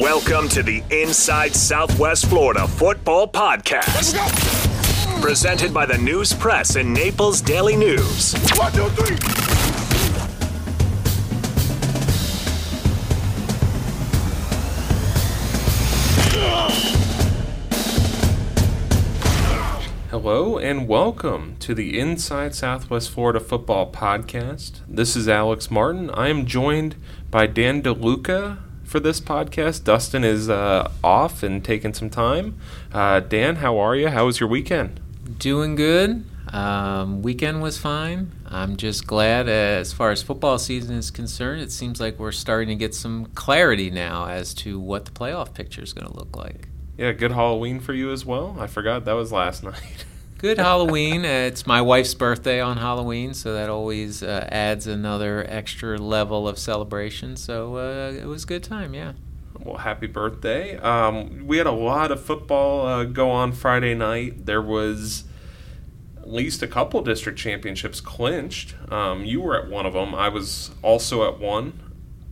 [0.00, 4.12] Welcome to the Inside Southwest Florida Football Podcast.
[5.22, 8.34] Presented by the News Press and Naples Daily News.
[8.56, 9.16] One, two, three.
[20.10, 24.80] Hello and welcome to the Inside Southwest Florida Football Podcast.
[24.86, 26.10] This is Alex Martin.
[26.10, 26.96] I am joined
[27.30, 28.58] by Dan DeLuca
[28.96, 29.84] for this podcast.
[29.84, 32.58] Dustin is uh, off and taking some time.
[32.94, 34.08] Uh, Dan, how are you?
[34.08, 35.00] How was your weekend?
[35.38, 36.24] Doing good.
[36.50, 38.32] Um, weekend was fine.
[38.46, 42.32] I'm just glad, uh, as far as football season is concerned, it seems like we're
[42.32, 46.16] starting to get some clarity now as to what the playoff picture is going to
[46.16, 46.68] look like.
[46.96, 48.56] Yeah, good Halloween for you as well.
[48.58, 50.06] I forgot that was last night.
[50.46, 51.24] Good Halloween.
[51.24, 56.46] Uh, it's my wife's birthday on Halloween, so that always uh, adds another extra level
[56.46, 57.34] of celebration.
[57.34, 59.14] So uh, it was a good time, yeah.
[59.58, 60.76] Well, happy birthday.
[60.76, 64.46] Um, we had a lot of football uh, go on Friday night.
[64.46, 65.24] There was
[66.16, 68.76] at least a couple district championships clinched.
[68.92, 70.14] Um, you were at one of them.
[70.14, 71.72] I was also at one.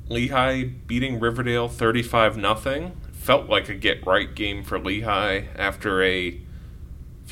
[0.09, 6.41] Lehigh beating Riverdale 35 nothing felt like a get right game for Lehigh after a,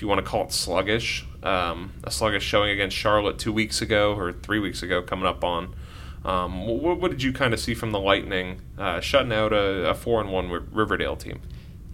[0.03, 4.14] you want to call it sluggish, um, a sluggish showing against Charlotte two weeks ago
[4.14, 5.75] or three weeks ago, coming up on.
[6.25, 9.91] Um, what, what, did you kind of see from the Lightning uh, shutting out a,
[9.91, 11.41] a four and one Riverdale team?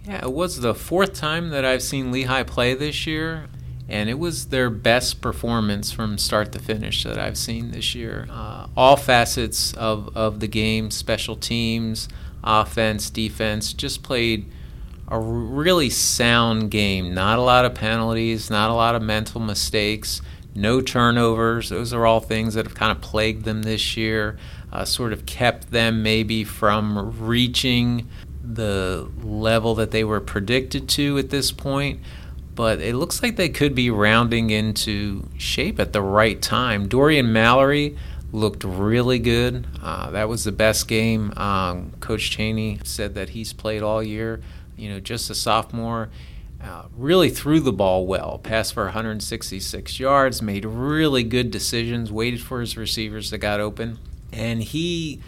[0.05, 3.47] Yeah, it was the fourth time that I've seen Lehigh play this year,
[3.87, 8.27] and it was their best performance from start to finish that I've seen this year.
[8.29, 12.07] Uh, all facets of, of the game, special teams,
[12.43, 14.51] offense, defense, just played
[15.09, 17.13] a really sound game.
[17.13, 20.21] Not a lot of penalties, not a lot of mental mistakes,
[20.55, 21.69] no turnovers.
[21.69, 24.37] Those are all things that have kind of plagued them this year,
[24.71, 28.07] uh, sort of kept them maybe from reaching
[28.43, 31.99] the level that they were predicted to at this point.
[32.53, 36.87] But it looks like they could be rounding into shape at the right time.
[36.87, 37.97] Dorian Mallory
[38.31, 39.65] looked really good.
[39.81, 41.33] Uh, that was the best game.
[41.37, 44.41] Um, Coach Cheney said that he's played all year.
[44.79, 46.09] You know, just a sophomore.
[46.61, 48.37] Uh, really threw the ball well.
[48.37, 53.97] Passed for 166 yards, made really good decisions, waited for his receivers that got open.
[54.33, 55.21] And he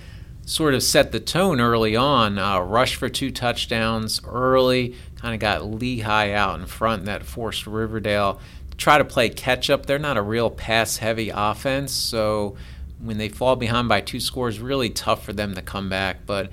[0.45, 2.37] sort of set the tone early on.
[2.37, 7.23] Uh, rushed for two touchdowns early, kind of got Lehigh out in front, and that
[7.23, 8.41] forced Riverdale
[8.71, 9.85] to try to play catch up.
[9.85, 12.57] They're not a real pass heavy offense, so
[12.99, 16.25] when they fall behind by two scores, really tough for them to come back.
[16.25, 16.51] But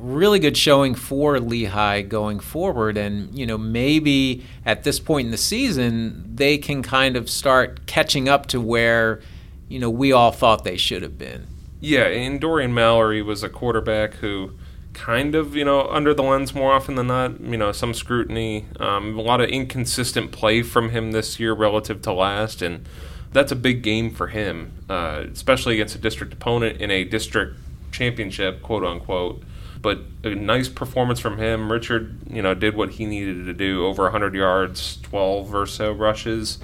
[0.00, 2.96] really good showing for Lehigh going forward.
[2.96, 7.86] And, you know, maybe at this point in the season, they can kind of start
[7.86, 9.20] catching up to where,
[9.68, 11.46] you know, we all thought they should have been.
[11.80, 14.52] Yeah, and Dorian Mallory was a quarterback who
[14.94, 18.66] kind of, you know, under the lens more often than not, you know, some scrutiny,
[18.80, 22.62] um, a lot of inconsistent play from him this year relative to last.
[22.62, 22.84] And,
[23.32, 27.58] that's a big game for him, uh, especially against a district opponent in a district
[27.92, 29.42] championship, quote unquote.
[29.80, 31.70] But a nice performance from him.
[31.70, 35.92] Richard, you know, did what he needed to do over 100 yards, 12 or so
[35.92, 36.58] rushes.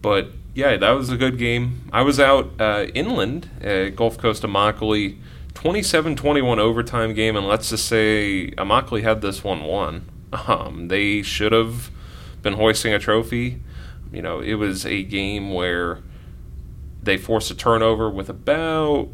[0.00, 1.88] But yeah, that was a good game.
[1.92, 5.18] I was out uh, inland at Gulf Coast Immokalee,
[5.54, 10.08] 27 21 overtime game, and let's just say Immokalee had this one won.
[10.48, 11.90] Um, they should have
[12.42, 13.62] been hoisting a trophy.
[14.12, 16.00] You know, it was a game where
[17.02, 19.08] they forced a turnover with about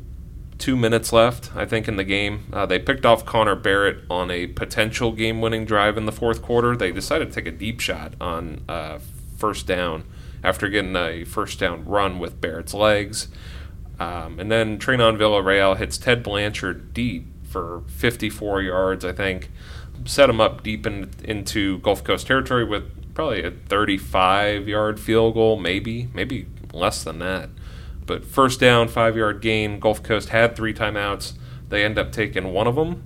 [0.62, 2.44] two minutes left, I think, in the game.
[2.52, 6.40] Uh, they picked off Connor Barrett on a potential game winning drive in the fourth
[6.40, 6.76] quarter.
[6.76, 9.00] They decided to take a deep shot on uh,
[9.36, 10.04] first down
[10.44, 13.26] after getting a first down run with Barrett's legs.
[13.98, 19.50] Um, and then Trenon Villarreal hits Ted Blanchard deep for 54 yards, I think.
[20.04, 25.34] Set him up deep in, into Gulf Coast territory with probably a 35 yard field
[25.34, 27.50] goal, maybe, maybe less than that.
[28.06, 29.78] But first down, five yard gain.
[29.80, 31.34] Gulf Coast had three timeouts.
[31.68, 33.02] They end up taking one of them.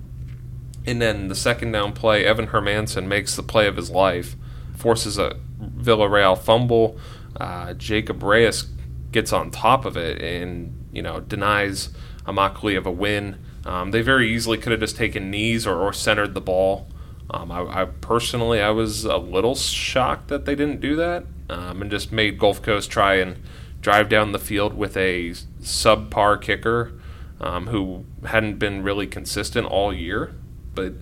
[0.85, 4.35] And then the second down play, Evan Hermanson makes the play of his life,
[4.75, 6.97] forces a Villarreal fumble.
[7.35, 8.67] Uh, Jacob Reyes
[9.11, 11.89] gets on top of it and, you know, denies
[12.25, 13.37] Immokalee of a win.
[13.65, 16.87] Um, they very easily could have just taken knees or, or centered the ball.
[17.29, 21.81] Um, I, I, personally, I was a little shocked that they didn't do that, um,
[21.81, 23.41] and just made Gulf Coast try and
[23.81, 25.31] drive down the field with a
[25.61, 26.93] subpar kicker
[27.39, 30.33] um, who hadn't been really consistent all year.
[30.73, 30.93] But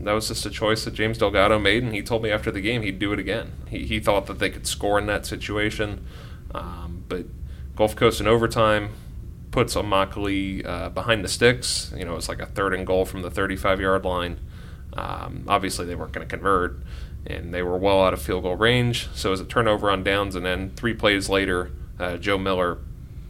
[0.00, 2.60] that was just a choice that James Delgado made, and he told me after the
[2.60, 3.52] game he'd do it again.
[3.68, 6.06] He, he thought that they could score in that situation,
[6.54, 7.26] um, but
[7.76, 8.90] Gulf Coast in overtime
[9.50, 11.92] puts Immokalee uh, behind the sticks.
[11.96, 14.40] You know, it's like a third and goal from the 35 yard line
[14.94, 16.82] Um, obviously, they weren't going to convert,
[17.26, 19.08] and they were well out of field goal range.
[19.14, 21.70] So it was a turnover on downs, and then three plays later,
[22.02, 22.78] uh, Joe Miller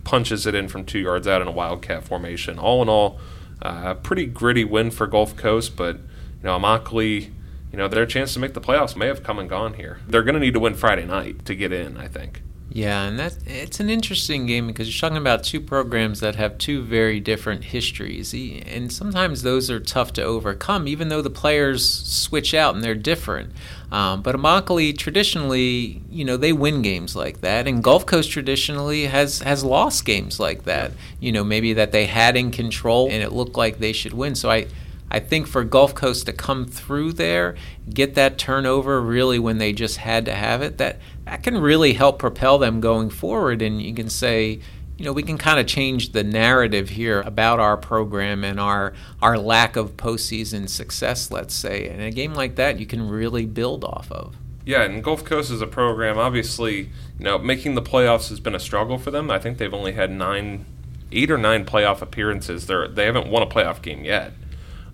[0.04, 2.58] punches it in from two yards out in a wildcat formation.
[2.58, 3.20] All in all,
[3.60, 7.30] uh, pretty gritty win for Gulf Coast, but you know, Immokalee,
[7.70, 10.00] you know, their chance to make the playoffs may have come and gone here.
[10.06, 12.42] They're going to need to win Friday night to get in, I think.
[12.74, 16.56] Yeah, and that it's an interesting game because you're talking about two programs that have
[16.56, 21.86] two very different histories, and sometimes those are tough to overcome, even though the players
[21.86, 23.52] switch out and they're different.
[23.90, 29.04] Um, but Immokalee traditionally, you know, they win games like that, and Gulf Coast traditionally
[29.04, 30.92] has has lost games like that.
[31.20, 34.34] You know, maybe that they had in control and it looked like they should win.
[34.34, 34.66] So I
[35.12, 37.54] I think for Gulf Coast to come through there,
[37.92, 41.92] get that turnover really when they just had to have it, that that can really
[41.92, 43.60] help propel them going forward.
[43.60, 44.60] And you can say,
[44.96, 48.94] you know, we can kind of change the narrative here about our program and our
[49.20, 51.88] our lack of postseason success, let's say.
[51.88, 54.34] And a game like that, you can really build off of.
[54.64, 56.16] Yeah, and Gulf Coast is a program.
[56.16, 56.88] Obviously,
[57.18, 59.30] you know, making the playoffs has been a struggle for them.
[59.30, 60.64] I think they've only had nine,
[61.10, 62.66] eight or nine playoff appearances.
[62.66, 64.32] They're they haven't won a playoff game yet.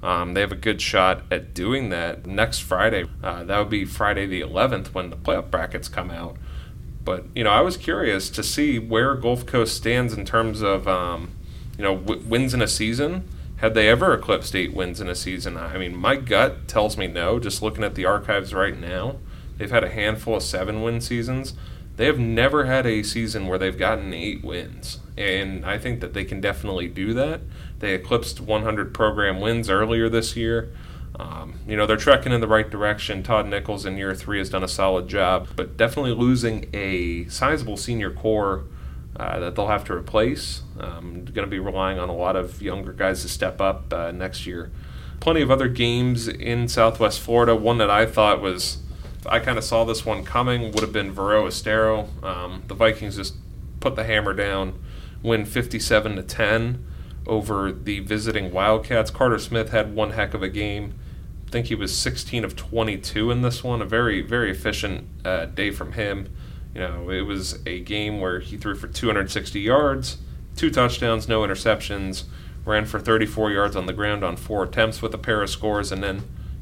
[0.02, 3.06] Um, they have a good shot at doing that next Friday.
[3.22, 6.36] Uh, that would be Friday the 11th when the playoff brackets come out.
[7.04, 10.86] But you know, I was curious to see where Gulf Coast stands in terms of
[10.86, 11.30] um,
[11.76, 13.26] you know w- wins in a season.
[13.56, 15.56] Had they ever eclipsed eight wins in a season?
[15.56, 17.40] I mean, my gut tells me no.
[17.40, 19.16] Just looking at the archives right now,
[19.56, 21.54] they've had a handful of seven-win seasons.
[21.96, 26.14] They have never had a season where they've gotten eight wins, and I think that
[26.14, 27.40] they can definitely do that.
[27.78, 30.72] They eclipsed 100 program wins earlier this year.
[31.19, 33.22] Um, you know, they're trekking in the right direction.
[33.22, 37.76] Todd Nichols in year three has done a solid job, but definitely losing a sizable
[37.76, 38.64] senior core
[39.16, 40.62] uh, that they'll have to replace.
[40.78, 44.12] Um, going to be relying on a lot of younger guys to step up uh,
[44.12, 44.70] next year.
[45.19, 47.56] Plenty of other games in Southwest Florida.
[47.56, 48.78] One that I thought was,
[49.26, 52.08] I kind of saw this one coming, would have been Verot Estero.
[52.22, 53.34] Um, the Vikings just
[53.80, 54.80] put the hammer down,
[55.22, 56.84] win 57 to 10
[57.28, 59.10] over the visiting Wildcats.
[59.10, 60.94] Carter Smith had one heck of a game.
[61.46, 63.80] I think he was 16 of 22 in this one.
[63.80, 66.28] A very, very efficient uh, day from him.
[66.75, 70.19] You know, it was a game where he threw for 260 yards,
[70.56, 72.25] two touchdowns, no interceptions,
[72.64, 75.90] ran for 34 yards on the ground on four attempts with a pair of scores,
[75.90, 76.16] and then,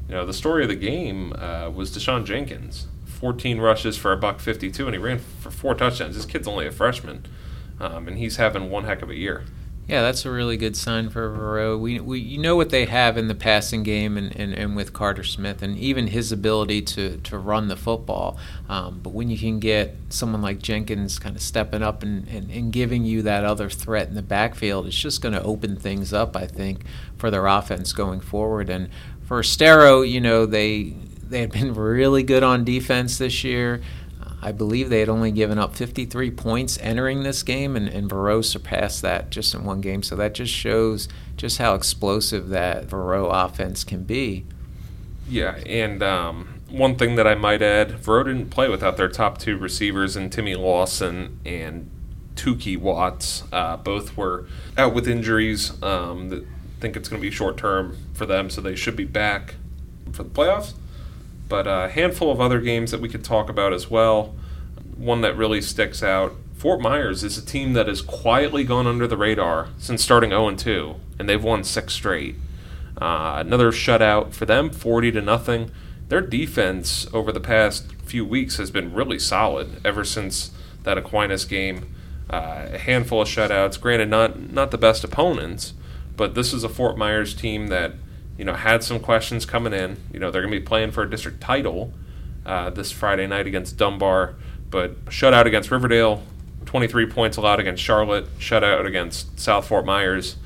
[0.07, 2.87] you know, the story of the game uh, was Deshaun Jenkins.
[3.05, 6.15] 14 rushes for a buck 52, and he ran for four touchdowns.
[6.15, 7.25] This kid's only a freshman,
[7.79, 9.43] um, and he's having one heck of a year.
[9.87, 11.79] Yeah, that's a really good sign for Verot.
[11.79, 14.91] We, we you know what they have in the passing game and, and, and with
[14.91, 18.37] Carter Smith and even his ability to, to run the football.
[18.67, 22.51] Um, but when you can get someone like Jenkins kind of stepping up and, and,
[22.51, 26.11] and giving you that other threat in the backfield, it's just going to open things
[26.11, 26.83] up, I think,
[27.17, 28.69] for their offense going forward.
[28.69, 28.89] And
[29.23, 30.95] for Estero, you know, they
[31.29, 33.81] they had been really good on defense this year.
[34.41, 38.45] I believe they had only given up 53 points entering this game, and, and Verot
[38.45, 40.03] surpassed that just in one game.
[40.03, 44.45] So that just shows just how explosive that Verot offense can be.
[45.27, 49.39] Yeah, and um, one thing that I might add, Verot didn't play without their top
[49.39, 51.89] two receivers, and Timmy Lawson and
[52.35, 53.43] Tukey Watts.
[53.51, 54.47] Uh, both were
[54.77, 55.81] out with injuries.
[55.81, 56.45] Um, that
[56.79, 59.55] think it's going to be short term for them, so they should be back
[60.11, 60.73] for the playoffs.
[61.47, 64.35] But a handful of other games that we could talk about as well.
[64.95, 69.05] One that really sticks out Fort Myers is a team that has quietly gone under
[69.05, 72.35] the radar since starting 0 2, and they've won six straight.
[72.99, 75.69] Uh, another shutout for them, 40 to nothing.
[76.09, 80.49] Their defense over the past few weeks has been really solid ever since
[80.81, 81.93] that Aquinas game.
[82.27, 83.79] Uh, a handful of shutouts.
[83.79, 85.73] Granted, not not the best opponents,
[86.15, 87.93] but this is a Fort Myers team that
[88.37, 89.97] you know, had some questions coming in.
[90.13, 91.93] You know, they're going to be playing for a district title
[92.45, 94.35] uh, this Friday night against Dunbar,
[94.69, 96.23] but shutout against Riverdale,
[96.65, 100.37] 23 points allowed against Charlotte, shutout against South Fort Myers,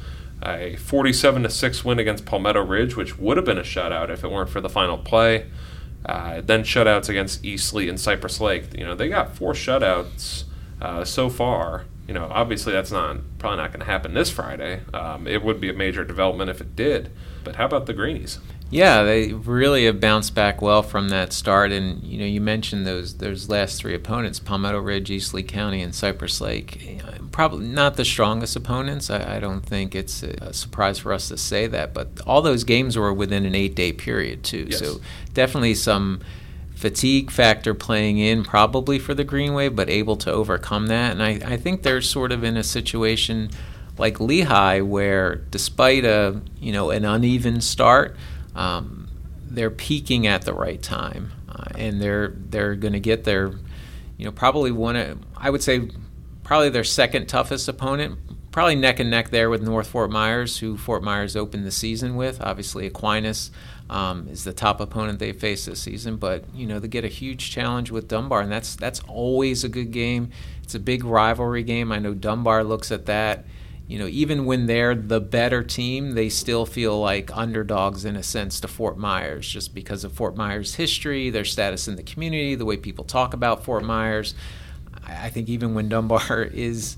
[0.44, 4.24] a 47 to 6 win against Palmetto Ridge, which would have been a shutout if
[4.24, 5.48] it weren't for the final play.
[6.06, 8.76] Uh, then shutouts against East Lee and Cypress Lake.
[8.76, 10.46] You know, they got four shutouts
[10.82, 11.86] uh, so far.
[12.08, 14.82] You know, obviously that's not probably not going to happen this Friday.
[14.94, 17.12] Um, it would be a major development if it did.
[17.44, 18.40] But how about the Greenies?
[18.70, 21.74] Yeah, they really have bounced back well from that start.
[21.74, 25.82] And you know, you mentioned those those last three opponents: Palmetto Ridge, East Lee County,
[25.82, 27.02] and Cypress Lake.
[27.32, 29.10] Probably not the strongest opponents.
[29.10, 31.94] I, I don't think it's a surprise for us to say that.
[31.94, 34.68] But all those games were within an eight-day period too.
[34.70, 34.80] Yes.
[34.80, 35.02] So
[35.34, 36.22] definitely some
[36.74, 41.12] fatigue factor playing in probably for the Green Wave, but able to overcome that.
[41.12, 43.52] And I, I think they're sort of in a situation
[44.01, 48.17] like Lehigh, where despite a you know an uneven start,
[48.55, 49.08] um,
[49.48, 53.53] they're peaking at the right time, uh, and they're they're going to get their,
[54.17, 54.96] you know, probably one.
[54.96, 55.91] Of, I would say,
[56.43, 58.17] probably their second toughest opponent.
[58.51, 62.17] Probably neck and neck there with North Fort Myers, who Fort Myers opened the season
[62.17, 62.41] with.
[62.41, 63.50] Obviously, Aquinas
[63.89, 67.08] um, is the top opponent they face this season, but you know they get a
[67.08, 70.31] huge challenge with Dunbar, and that's that's always a good game.
[70.63, 71.91] It's a big rivalry game.
[71.91, 73.46] I know Dunbar looks at that
[73.92, 78.24] you know, even when they're the better team, they still feel like underdogs in a
[78.24, 82.56] sense to Fort Myers just because of Fort Myers' history, their status in the community,
[82.56, 84.34] the way people talk about Fort Myers.
[85.06, 86.96] I think even when Dunbar is,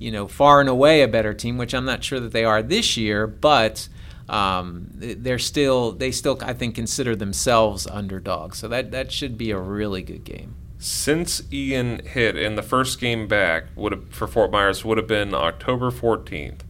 [0.00, 2.60] you know, far and away a better team, which I'm not sure that they are
[2.60, 3.88] this year, but
[4.28, 8.58] um, they're still they still I think consider themselves underdogs.
[8.58, 12.98] So that that should be a really good game since Ian hit in the first
[12.98, 16.62] game back would have, for Fort Myers would have been October 14th.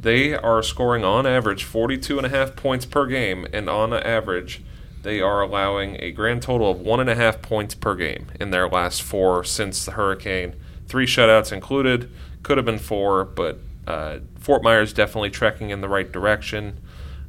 [0.00, 4.60] They are scoring on average 42 and a half points per game, and on average,
[5.04, 8.50] they are allowing a grand total of one and a half points per game in
[8.50, 10.56] their last four since the hurricane.
[10.88, 12.10] Three shutouts included.
[12.42, 16.80] Could have been four, but uh, Fort Myers definitely trekking in the right direction.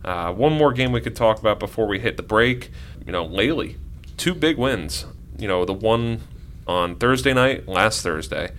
[0.03, 2.71] Uh, one more game we could talk about before we hit the break.
[3.05, 3.77] You know, Lely,
[4.17, 5.05] two big wins
[5.37, 6.21] you know, the one
[6.67, 8.51] on Thursday night, last Thursday,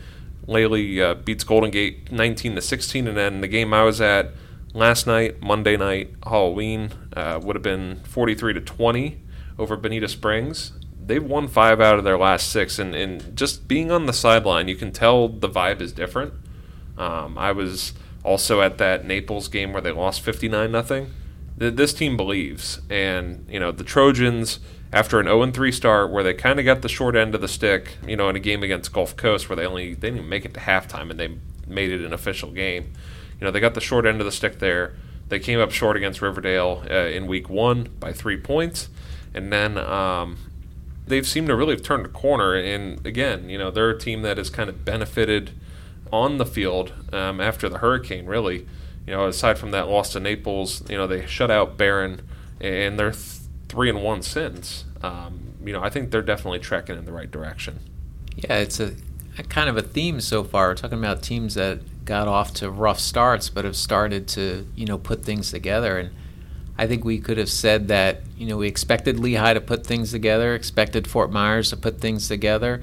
[0.47, 4.33] Lely uh, beats Golden Gate 19 to 16, and then the game I was at
[4.73, 9.21] last night, Monday night, Halloween, uh, would have been 43 to 20
[9.59, 10.73] over Bonita Springs.
[11.05, 14.69] They've won five out of their last six, and, and just being on the sideline,
[14.69, 16.35] you can tell the vibe is different.
[16.99, 17.93] Um, I was
[18.25, 21.13] also at that Naples game where they lost 59 nothing.
[21.57, 24.59] This team believes, and you know the Trojans
[24.97, 27.99] after an 0-3 start where they kind of got the short end of the stick,
[28.07, 30.55] you know, in a game against Gulf Coast where they only they didn't make it
[30.55, 31.37] to halftime and they
[31.67, 32.95] made it an official game.
[33.39, 34.95] You know, they got the short end of the stick there.
[35.29, 38.89] They came up short against Riverdale uh, in week one by three points,
[39.35, 40.39] and then um,
[41.07, 42.55] they've seemed to really have turned a corner.
[42.55, 45.51] And again, you know, they're a team that has kind of benefited
[46.11, 48.25] on the field um, after the hurricane.
[48.25, 48.67] Really,
[49.07, 52.27] you know, aside from that loss to Naples, you know, they shut out Barron,
[52.63, 54.85] and they're th- three and one since.
[55.03, 57.81] Um, you know, I think they're definitely trekking in the right direction.
[58.37, 58.95] Yeah, it's a,
[59.39, 60.69] a, kind of a theme so far.
[60.69, 64.87] We're talking about teams that got off to rough starts, but have started to you
[64.87, 65.99] know put things together.
[65.99, 66.11] And
[66.79, 70.13] I think we could have said that you know we expected Lehigh to put things
[70.13, 72.83] together, expected Fort Myers to put things together.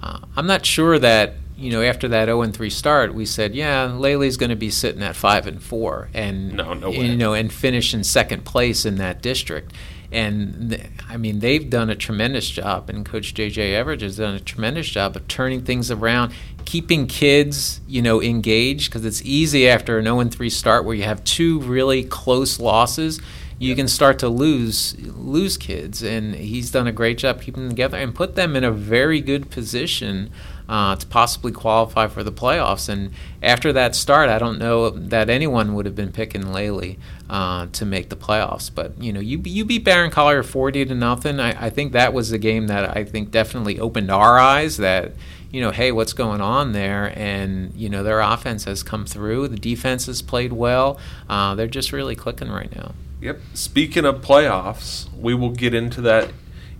[0.00, 3.54] Uh, I'm not sure that you know after that 0 and 3 start, we said,
[3.54, 6.98] yeah, Lely's going to be sitting at five and four, and no, no way.
[6.98, 9.72] you know, and finish in second place in that district.
[10.10, 13.72] And th- I mean, they've done a tremendous job, and Coach J.J.
[13.72, 16.32] Everidge has done a tremendous job of turning things around,
[16.64, 21.22] keeping kids, you know, engaged because it's easy after an 0-3 start where you have
[21.24, 23.20] two really close losses.
[23.58, 27.70] You can start to lose lose kids, and he's done a great job keeping them
[27.70, 30.30] together and put them in a very good position
[30.68, 32.88] uh, to possibly qualify for the playoffs.
[32.88, 33.10] And
[33.42, 36.98] after that start, I don't know that anyone would have been picking Lely
[37.28, 38.70] uh, to make the playoffs.
[38.74, 41.40] But you know, you you beat Barron Collier forty to nothing.
[41.40, 45.12] I, I think that was the game that I think definitely opened our eyes that
[45.50, 47.12] you know, hey, what's going on there?
[47.16, 49.48] And you know, their offense has come through.
[49.48, 50.98] The defense has played well.
[51.28, 52.92] Uh, they're just really clicking right now.
[53.20, 53.40] Yep.
[53.54, 56.30] Speaking of playoffs, we will get into that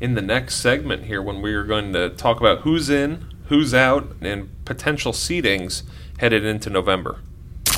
[0.01, 3.75] in the next segment here when we are going to talk about who's in, who's
[3.75, 5.83] out, and potential seedings
[6.19, 7.19] headed into November.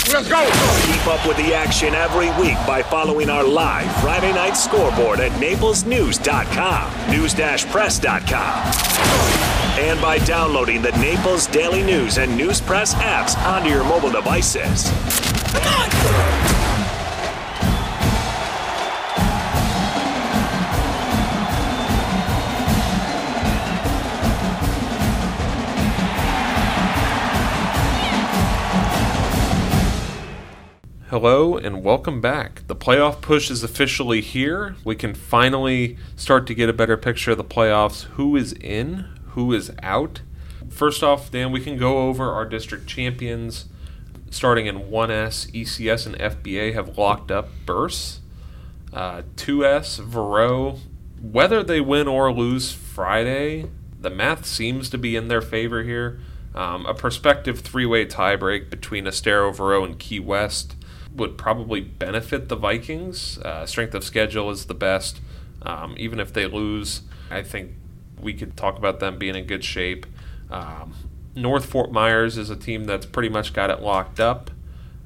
[0.09, 0.45] Let's go!
[0.92, 5.30] Keep up with the action every week by following our live Friday night scoreboard at
[5.33, 8.73] naplesnews.com, news-press.com,
[9.78, 14.90] and by downloading the Naples Daily News and News Press apps onto your mobile devices.
[31.11, 32.64] Hello and welcome back.
[32.69, 34.76] The playoff push is officially here.
[34.85, 38.05] We can finally start to get a better picture of the playoffs.
[38.14, 39.07] Who is in?
[39.31, 40.23] Who is out?
[40.69, 43.64] First off, Dan, we can go over our district champions.
[44.31, 48.21] Starting in 1S, ECS and FBA have locked up Burse.
[48.93, 50.79] Uh, 2S, Verot.
[51.21, 53.69] Whether they win or lose Friday,
[54.00, 56.21] the math seems to be in their favor here.
[56.55, 60.76] Um, a prospective three way tiebreak between Estero, Verot, and Key West
[61.14, 63.38] would probably benefit the Vikings.
[63.38, 65.21] Uh, strength of schedule is the best.
[65.62, 67.73] Um, even if they lose, I think
[68.21, 70.07] we could talk about them being in good shape.
[70.50, 70.95] Um,
[71.35, 74.50] North Fort Myers is a team that's pretty much got it locked up.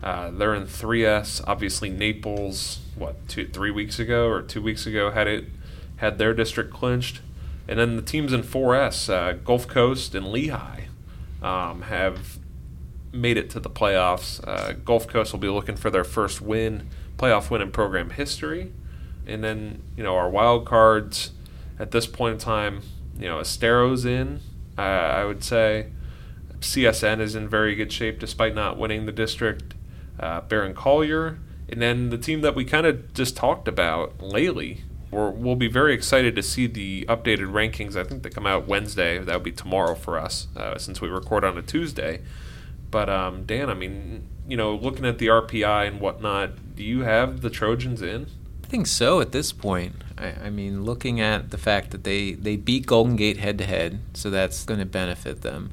[0.03, 1.43] Uh, they're in 3S.
[1.47, 5.47] Obviously, Naples, what, two, three weeks ago or two weeks ago, had it
[5.97, 7.21] had their district clinched.
[7.67, 10.85] And then the teams in 4S, uh, Gulf Coast and Lehigh,
[11.43, 12.39] um, have
[13.15, 14.47] made it to the playoffs.
[14.47, 18.73] Uh, Gulf Coast will be looking for their first win, playoff win in program history.
[19.27, 21.33] And then, you know, our wild cards
[21.79, 22.83] at this point in time,
[23.19, 24.41] you know, Estero's in,
[24.77, 25.89] uh, I would say.
[26.61, 29.75] CSN is in very good shape despite not winning the district.
[30.19, 31.39] Uh, Barron Collier.
[31.69, 35.69] And then the team that we kind of just talked about, Lely, we're, we'll be
[35.69, 37.97] very excited to see the updated rankings.
[37.97, 39.19] I think they come out Wednesday.
[39.19, 42.21] That would be tomorrow for us, uh, since we record on a Tuesday.
[42.95, 47.01] But um, Dan, I mean, you know, looking at the RPI and whatnot, do you
[47.01, 48.29] have the Trojans in?
[48.63, 49.97] I think so at this point.
[50.17, 53.65] I, I mean, looking at the fact that they, they beat Golden Gate head to
[53.65, 55.73] head, so that's going to benefit them.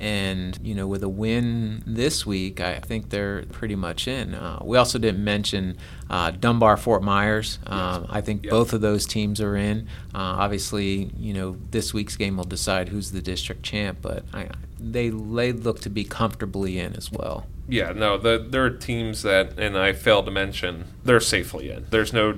[0.00, 4.34] And, you know, with a win this week, I think they're pretty much in.
[4.34, 5.78] Uh, we also didn't mention
[6.10, 7.60] uh, Dunbar Fort Myers.
[7.62, 8.06] Yes.
[8.10, 8.50] I think yep.
[8.50, 9.86] both of those teams are in.
[10.12, 14.48] Uh, obviously, you know, this week's game will decide who's the district champ, but I,
[14.78, 17.46] they, they look to be comfortably in as well.
[17.68, 21.86] Yeah, no, the, there are teams that, and I failed to mention, they're safely in.
[21.90, 22.36] There's no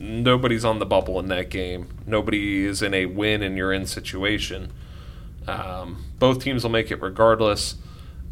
[0.00, 1.88] nobody's on the bubble in that game.
[2.06, 4.72] Nobody is in a win and you're in situation.
[5.48, 7.76] Um, both teams will make it regardless.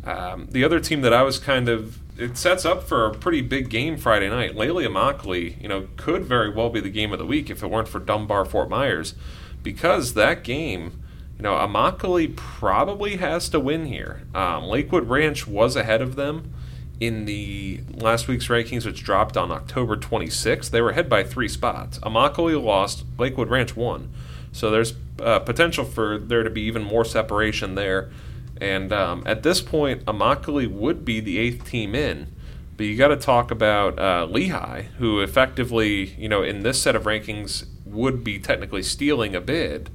[0.04, 3.42] Um, the other team that I was kind of it sets up for a pretty
[3.42, 4.56] big game Friday night.
[4.56, 7.66] Lely Immokalee, you know, could very well be the game of the week if it
[7.66, 9.14] weren't for Dunbar Fort Myers,
[9.62, 11.02] because that game,
[11.36, 14.22] you know, Immokalee probably has to win here.
[14.34, 16.52] Um, Lakewood Ranch was ahead of them
[16.98, 20.70] in the last week's rankings, which dropped on October 26th.
[20.70, 21.98] They were ahead by three spots.
[21.98, 24.10] Immokalee lost, Lakewood Ranch won.
[24.52, 28.10] So there's uh, potential for there to be even more separation there.
[28.58, 32.32] And um, at this point, Immokalee would be the eighth team in.
[32.78, 36.96] But you got to talk about uh, Lehigh, who effectively, you know, in this set
[36.96, 39.90] of rankings would be technically stealing a bid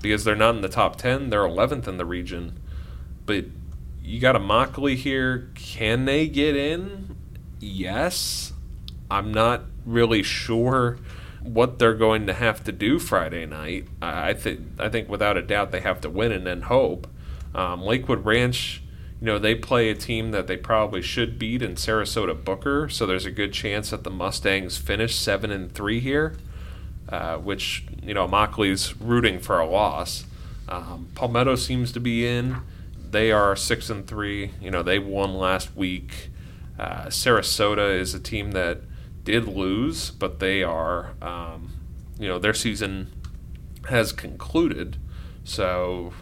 [0.00, 1.30] because they're not in the top 10.
[1.30, 2.60] They're 11th in the region.
[3.26, 3.46] But
[4.02, 5.50] you got Immokalee here.
[5.54, 7.16] Can they get in?
[7.60, 8.52] Yes.
[9.10, 10.98] I'm not really sure
[11.42, 13.88] what they're going to have to do Friday night.
[14.02, 17.06] I think I think without a doubt they have to win and then hope.
[17.54, 18.82] Um, Lakewood Ranch,
[19.20, 23.06] you know, they play a team that they probably should beat in Sarasota Booker, so
[23.06, 26.36] there's a good chance that the Mustangs finish seven and three here,
[27.08, 30.24] uh, which you know Immokalee's rooting for a loss.
[30.68, 32.58] Um, Palmetto seems to be in.
[33.10, 34.52] They are six and three.
[34.60, 36.30] You know, they won last week.
[36.78, 38.82] Uh, Sarasota is a team that
[39.24, 41.72] did lose, but they are, um,
[42.18, 43.12] you know, their season
[43.88, 44.96] has concluded.
[45.44, 46.12] So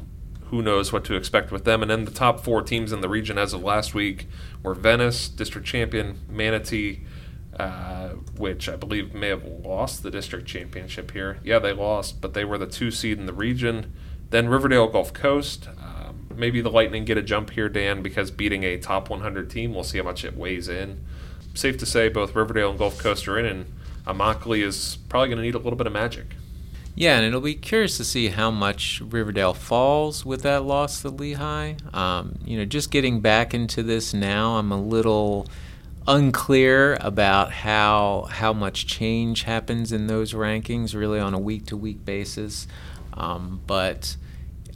[0.51, 1.83] who knows what to expect with them.
[1.83, 4.29] And then the top four teams in the region as of last week
[4.63, 7.03] were Venice, district champion, Manatee,
[7.59, 11.39] uh, which I believe may have lost the district championship here.
[11.45, 13.93] Yeah, they lost, but they were the two seed in the region.
[14.31, 15.69] Then Riverdale Gulf Coast.
[15.79, 19.75] Um, maybe the Lightning get a jump here, Dan, because beating a top 100 team,
[19.75, 21.05] we'll see how much it weighs in
[21.59, 23.73] safe to say both Riverdale and Gulf Coast are in, and
[24.07, 26.27] Immokalee is probably going to need a little bit of magic.
[26.95, 31.11] Yeah, and it'll be curious to see how much Riverdale falls with that loss to
[31.11, 31.75] Lehigh.
[31.93, 35.47] Um, you know, just getting back into this now, I'm a little
[36.09, 41.77] unclear about how how much change happens in those rankings, really on a week to
[41.77, 42.67] week basis.
[43.15, 44.17] Um, but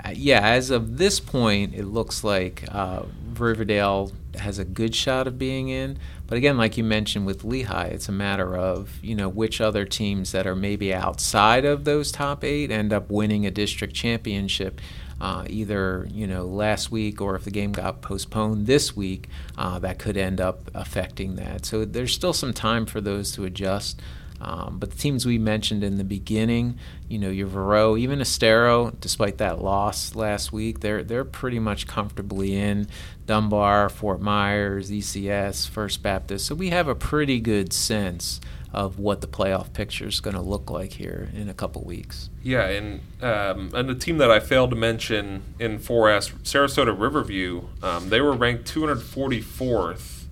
[0.04, 3.02] uh, yeah, as of this point, it looks like uh,
[3.34, 5.98] Riverdale has a good shot of being in.
[6.26, 9.84] But again, like you mentioned with Lehigh, it's a matter of you know which other
[9.84, 14.80] teams that are maybe outside of those top eight end up winning a district championship.
[15.20, 19.28] Uh, either you know last week or if the game got postponed this week,
[19.58, 21.66] uh, that could end up affecting that.
[21.66, 24.00] So there's still some time for those to adjust.
[24.40, 26.78] Um, but the teams we mentioned in the beginning,
[27.08, 31.86] you know, your Verot, even Estero, despite that loss last week, they're they're pretty much
[31.86, 32.88] comfortably in.
[33.26, 36.46] Dunbar, Fort Myers, ECS, First Baptist.
[36.46, 38.40] So we have a pretty good sense
[38.72, 42.30] of what the playoff picture is going to look like here in a couple weeks.
[42.42, 47.64] Yeah, and um, and the team that I failed to mention in 4S, Sarasota Riverview,
[47.82, 50.24] um, they were ranked 244th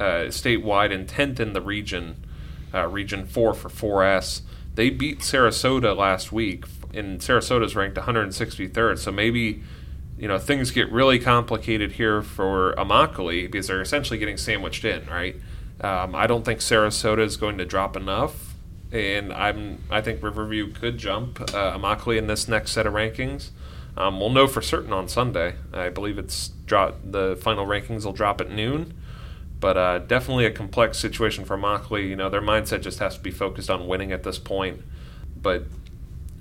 [0.00, 2.24] uh, statewide and 10th in the region
[2.74, 4.42] uh, Region 4 for 4S.
[4.74, 8.98] They beat Sarasota last week, and Sarasota's ranked 163rd.
[8.98, 9.62] So maybe
[10.18, 15.06] you know things get really complicated here for Immokalee because they're essentially getting sandwiched in,
[15.06, 15.36] right?
[15.80, 18.54] Um, I don't think Sarasota is going to drop enough,
[18.90, 23.50] and I'm I think Riverview could jump uh, Immokalee in this next set of rankings.
[23.96, 25.54] Um, we'll know for certain on Sunday.
[25.72, 28.94] I believe it's drop the final rankings will drop at noon.
[29.60, 32.08] But uh, definitely a complex situation for Immokalee.
[32.08, 34.82] You know, their mindset just has to be focused on winning at this point.
[35.40, 35.64] but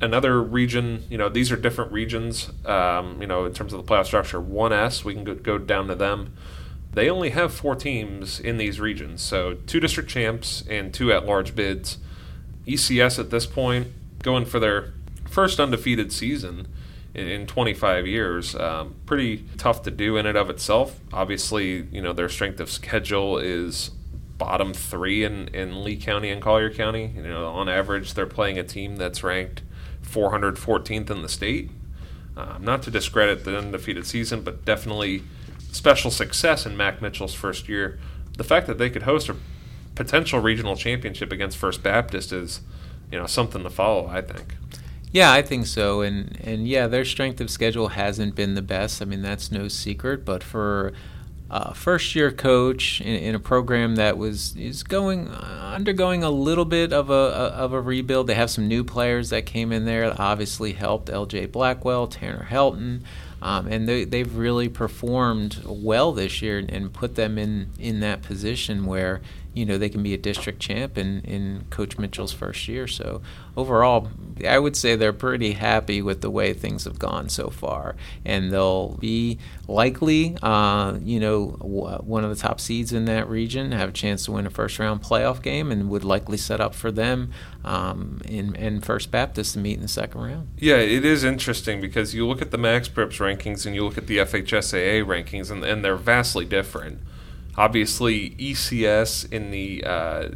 [0.02, 3.92] another region, you know, these are different regions, um, you know, in terms of the
[3.92, 4.40] playoff structure.
[4.40, 6.34] 1S, we can go, go down to them.
[6.94, 11.26] They only have four teams in these regions, so two district champs and two at
[11.26, 11.98] large bids.
[12.66, 13.88] ECS at this point,
[14.24, 14.94] going for their
[15.30, 16.68] first undefeated season
[17.14, 18.56] in, in 25 years.
[18.56, 21.00] Um, pretty tough to do in and of itself.
[21.14, 23.92] Obviously, you know, their strength of schedule is
[24.38, 27.12] bottom three in, in Lee County and Collier County.
[27.16, 29.64] You know, on average, they're playing a team that's ranked
[30.04, 31.72] 414th in the state.
[32.36, 35.24] Uh, not to discredit the undefeated season, but definitely
[35.72, 38.00] special success in Mac Mitchell's first year.
[38.38, 39.36] The fact that they could host a
[39.96, 42.62] potential regional championship against First Baptist is,
[43.12, 44.08] you know, something to follow.
[44.08, 44.56] I think.
[45.12, 49.02] Yeah, I think so, and and yeah, their strength of schedule hasn't been the best.
[49.02, 50.26] I mean, that's no secret.
[50.26, 50.94] But for
[51.50, 56.30] uh, first year coach in, in, a program that was is going uh, undergoing a
[56.30, 58.28] little bit of a, a, of a rebuild.
[58.28, 61.48] They have some new players that came in there that obviously helped L.J.
[61.48, 63.02] Blackwell, Tanner Helton,
[63.42, 68.00] um, and they, they've really performed well this year and, and put them in in
[68.00, 69.22] that position where
[69.58, 72.88] you know they can be a district champ in, in Coach Mitchell's first year.
[72.88, 73.22] So
[73.56, 74.10] overall,
[74.48, 78.54] I would say they're pretty happy with the way things have gone so far, and
[78.54, 83.90] they'll be likely, uh, you know, one of the top seeds in that region, have
[83.90, 86.92] a chance to win a first round playoff game, and would likely set up for
[86.92, 87.32] them
[87.66, 90.50] um, in, in First Baptist to meet in the second round.
[90.58, 93.98] Yeah, it is interesting because you look at the Max Preps rankings and you look
[93.98, 97.00] at the FHSAA rankings, and, and they're vastly different.
[97.58, 100.30] Obviously, ECS in the uh,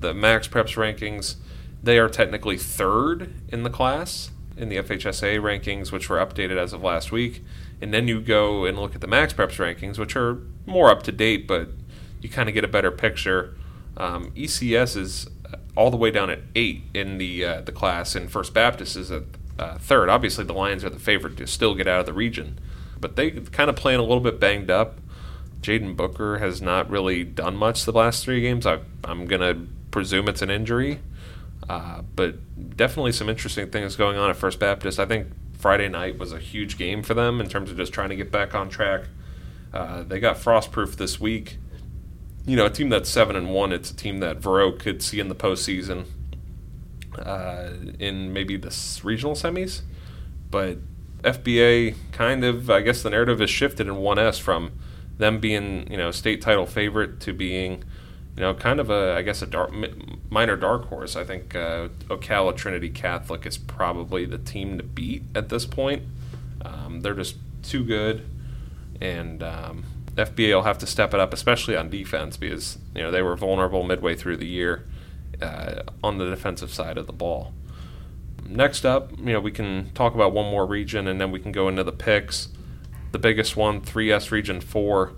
[0.00, 1.36] the Max Preps rankings,
[1.82, 6.72] they are technically third in the class in the FHSAA rankings, which were updated as
[6.72, 7.42] of last week.
[7.80, 11.02] And then you go and look at the Max Preps rankings, which are more up
[11.04, 11.68] to date, but
[12.20, 13.56] you kind of get a better picture.
[13.96, 15.28] Um, ECS is
[15.76, 19.10] all the way down at eight in the uh, the class, and First Baptist is
[19.10, 19.24] at
[19.58, 20.08] uh, third.
[20.08, 22.58] Obviously, the Lions are the favorite to still get out of the region,
[23.00, 24.98] but they kind of playing a little bit banged up.
[25.62, 28.66] Jaden Booker has not really done much the last three games.
[28.66, 31.00] I, am going to presume it's an injury.
[31.68, 34.98] Uh, but definitely some interesting things going on at First Baptist.
[34.98, 38.08] I think Friday night was a huge game for them in terms of just trying
[38.08, 39.02] to get back on track.
[39.72, 41.58] Uh, they got frostproof this week.
[42.44, 43.72] You know, a team that's seven and one.
[43.72, 46.06] It's a team that Verot could see in the postseason,
[47.16, 47.70] uh,
[48.00, 49.82] in maybe the regional semis.
[50.50, 50.78] But
[51.22, 54.72] FBA kind of, I guess, the narrative has shifted in 1S from
[55.22, 57.84] them being you know state title favorite to being
[58.36, 59.72] you know kind of a I guess a dark,
[60.28, 61.16] minor dark horse.
[61.16, 66.02] I think uh, Ocala Trinity Catholic is probably the team to beat at this point.
[66.64, 68.28] Um, they're just too good,
[69.00, 69.84] and um,
[70.16, 73.36] FBA will have to step it up, especially on defense because you know they were
[73.36, 74.84] vulnerable midway through the year
[75.40, 77.54] uh, on the defensive side of the ball.
[78.44, 81.52] Next up, you know, we can talk about one more region, and then we can
[81.52, 82.48] go into the picks
[83.12, 85.12] the biggest one, 3S Region 4.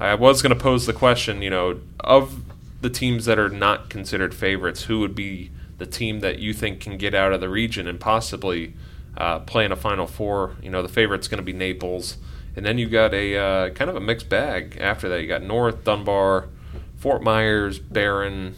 [0.00, 2.42] I was going to pose the question, you know, of
[2.80, 6.80] the teams that are not considered favorites, who would be the team that you think
[6.80, 8.74] can get out of the region and possibly
[9.16, 10.56] uh, play in a Final Four?
[10.62, 12.16] You know, the favorite's going to be Naples.
[12.54, 15.20] And then you got a uh, kind of a mixed bag after that.
[15.20, 16.48] You got North, Dunbar,
[16.96, 18.54] Fort Myers, Barron,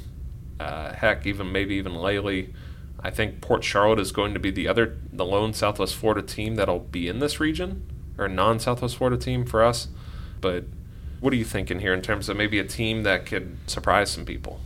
[0.60, 2.52] uh, heck, even maybe even Lely.
[3.00, 6.54] I think Port Charlotte is going to be the other, the lone Southwest Florida team
[6.56, 7.86] that'll be in this region
[8.18, 9.88] or a non Southwest Florida team for us.
[10.40, 10.64] But
[11.20, 14.24] what are you thinking here in terms of maybe a team that could surprise some
[14.24, 14.60] people?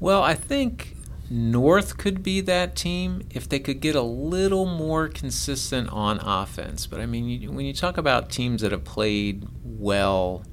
[0.00, 0.96] Well, I think
[1.30, 6.86] North could be that team if they could get a little more consistent on offense.
[6.86, 10.44] But I mean, you, when you talk about teams that have played well,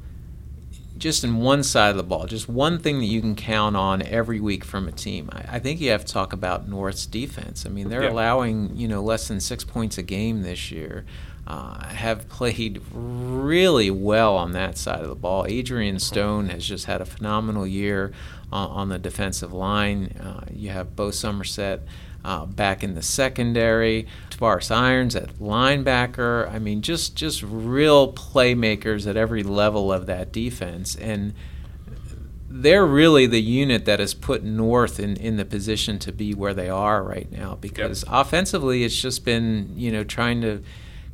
[0.98, 4.02] just in one side of the ball, just one thing that you can count on
[4.02, 5.30] every week from a team.
[5.32, 7.66] I, I think you have to talk about North's defense.
[7.66, 8.12] I mean, they're yeah.
[8.12, 11.06] allowing you know less than six points a game this year
[11.48, 15.46] uh, have played really well on that side of the ball.
[15.48, 18.12] Adrian Stone has just had a phenomenal year
[18.52, 20.08] uh, on the defensive line.
[20.20, 21.82] Uh, you have Bo Somerset.
[22.24, 26.52] Uh, back in the secondary, Tavares Irons at linebacker.
[26.52, 31.36] I mean, just just real playmakers at every level of that defense, and
[32.50, 36.56] they're really the unit that has put North in, in the position to be where
[36.56, 37.60] they are right now.
[37.62, 38.12] Because yep.
[38.12, 40.64] offensively, it's just been you know trying to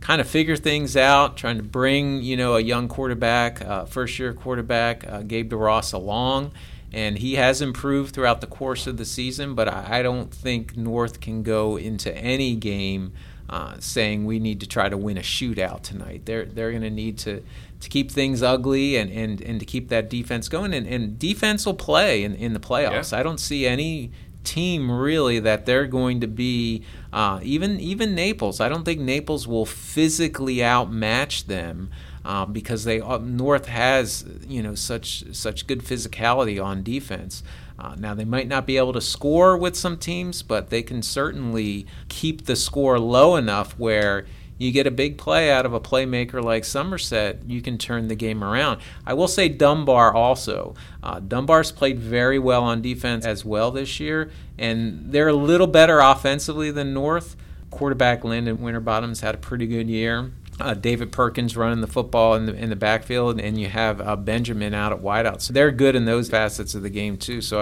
[0.02, 4.20] kind of figure things out, trying to bring you know a young quarterback, uh, first
[4.20, 6.52] year quarterback, uh, Gabe DeRoss along,
[6.92, 9.56] and he has improved throughout the course of the season.
[9.56, 13.14] But I, I don't think North can go into any game
[13.50, 16.24] uh, saying we need to try to win a shootout tonight.
[16.26, 17.44] They're they're going to need to
[17.82, 20.74] to keep things ugly and, and, and to keep that defense going.
[20.74, 23.12] And, and defense will play in, in the playoffs.
[23.12, 23.20] Yeah.
[23.20, 24.12] I don't see any
[24.44, 28.60] team really that they're going to be uh, even even Naples.
[28.60, 31.90] I don't think Naples will physically outmatch them.
[32.24, 37.42] Uh, because they North has you know such such good physicality on defense.
[37.80, 41.02] Uh, now they might not be able to score with some teams, but they can
[41.02, 44.28] certainly keep the score low enough where
[44.62, 48.16] you get a big play out of a playmaker like Somerset, you can turn the
[48.16, 48.80] game around.
[49.08, 50.76] I will say Dunbar also.
[51.02, 55.66] Uh, Dunbar's played very well on defense as well this year, and they're a little
[55.66, 57.36] better offensively than North.
[57.72, 60.32] Quarterback Landon Winterbottom's had a pretty good year.
[60.60, 64.16] Uh, David Perkins running the football in the in the backfield, and you have uh,
[64.16, 65.42] Benjamin out at wideout.
[65.42, 67.42] So they're good in those facets of the game too.
[67.42, 67.62] So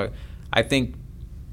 [0.51, 0.95] I, I think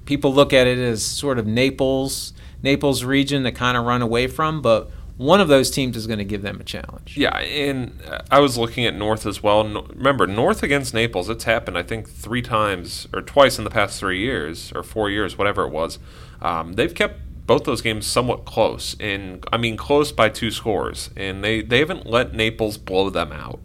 [0.07, 2.33] people look at it as sort of Naples
[2.63, 6.19] Naples region to kind of run away from, but one of those teams is going
[6.19, 7.17] to give them a challenge.
[7.17, 7.99] Yeah, and
[8.31, 9.65] I was looking at North as well.
[9.65, 13.99] Remember, North against Naples, it's happened, I think, three times or twice in the past
[13.99, 15.99] three years or four years, whatever it was.
[16.43, 21.11] Um, they've kept both those games somewhat close, and I mean close by two scores,
[21.17, 23.61] and they, they haven't let Naples blow them out.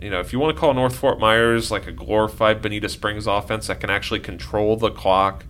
[0.00, 3.26] You know, if you want to call North Fort Myers like a glorified Bonita Springs
[3.26, 5.44] offense that can actually control the clock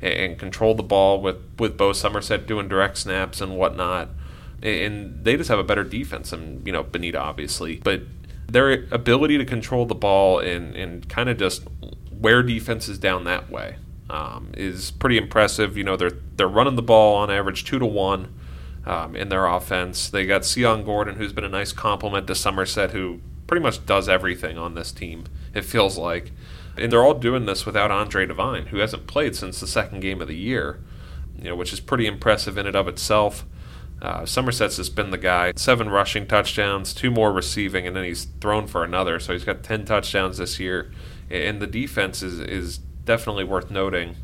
[0.00, 4.08] and control the ball with, with Bo Somerset doing direct snaps and whatnot–
[4.62, 8.02] and they just have a better defense than you know Bonita obviously, but
[8.46, 11.62] their ability to control the ball and and kind of just
[12.10, 13.76] wear defenses down that way
[14.08, 15.76] um, is pretty impressive.
[15.76, 18.34] You know, they're they're running the ball on average two to one.
[18.84, 22.90] Um, in their offense, they got Sion Gordon, who's been a nice complement to Somerset,
[22.90, 25.24] who pretty much does everything on this team.
[25.54, 26.32] It feels like,
[26.76, 30.20] and they're all doing this without Andre Devine, who hasn't played since the second game
[30.20, 30.80] of the year.
[31.38, 33.46] You know, which is pretty impressive in and of itself.
[34.02, 35.52] Uh, Somerset's just been the guy.
[35.54, 39.20] Seven rushing touchdowns, two more receiving, and then he's thrown for another.
[39.20, 40.90] So he's got 10 touchdowns this year.
[41.30, 44.16] And the defense is, is definitely worth noting,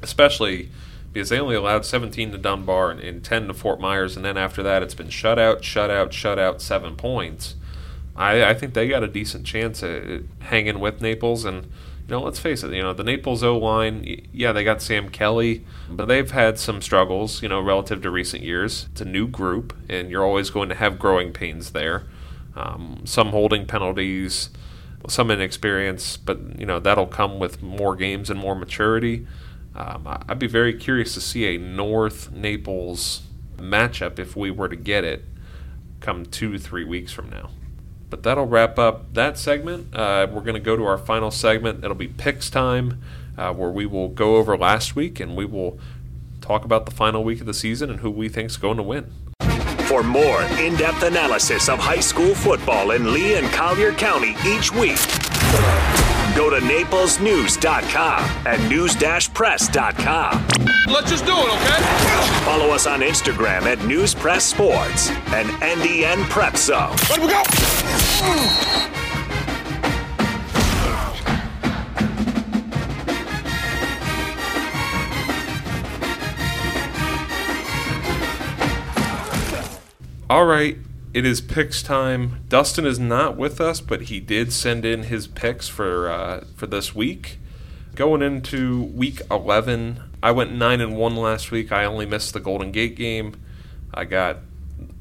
[0.00, 0.70] especially
[1.12, 4.16] because they only allowed 17 to Dunbar and, and 10 to Fort Myers.
[4.16, 7.56] And then after that, it's been shutout, shutout, shutout, seven points.
[8.16, 11.44] I, I think they got a decent chance at hanging with Naples.
[11.44, 11.70] And
[12.08, 15.10] you know, let's face it, you know, the Naples O line, yeah, they got Sam
[15.10, 18.88] Kelly, but they've had some struggles, you know, relative to recent years.
[18.92, 22.04] It's a new group, and you're always going to have growing pains there.
[22.56, 24.48] Um, some holding penalties,
[25.06, 29.26] some inexperience, but, you know, that'll come with more games and more maturity.
[29.74, 33.20] Um, I'd be very curious to see a North Naples
[33.58, 35.26] matchup if we were to get it
[36.00, 37.50] come two, three weeks from now.
[38.10, 39.94] But that'll wrap up that segment.
[39.94, 41.84] Uh, we're going to go to our final segment.
[41.84, 43.02] It'll be picks time,
[43.36, 45.78] uh, where we will go over last week and we will
[46.40, 48.82] talk about the final week of the season and who we think is going to
[48.82, 49.12] win.
[49.86, 54.72] For more in depth analysis of high school football in Lee and Collier County each
[54.72, 54.98] week,
[56.38, 60.46] go to naplesnews.com and news-press.com.
[60.86, 61.82] Let's just do it, okay?
[62.44, 66.94] Follow us on Instagram at News Press Sports and NDN Prep Zone.
[67.10, 67.42] Let we go!
[80.30, 80.76] All right,
[81.14, 82.44] it is picks time.
[82.48, 86.66] Dustin is not with us, but he did send in his picks for uh, for
[86.66, 87.38] this week.
[87.94, 91.72] Going into week eleven, I went nine and one last week.
[91.72, 93.34] I only missed the Golden Gate game.
[93.92, 94.38] I got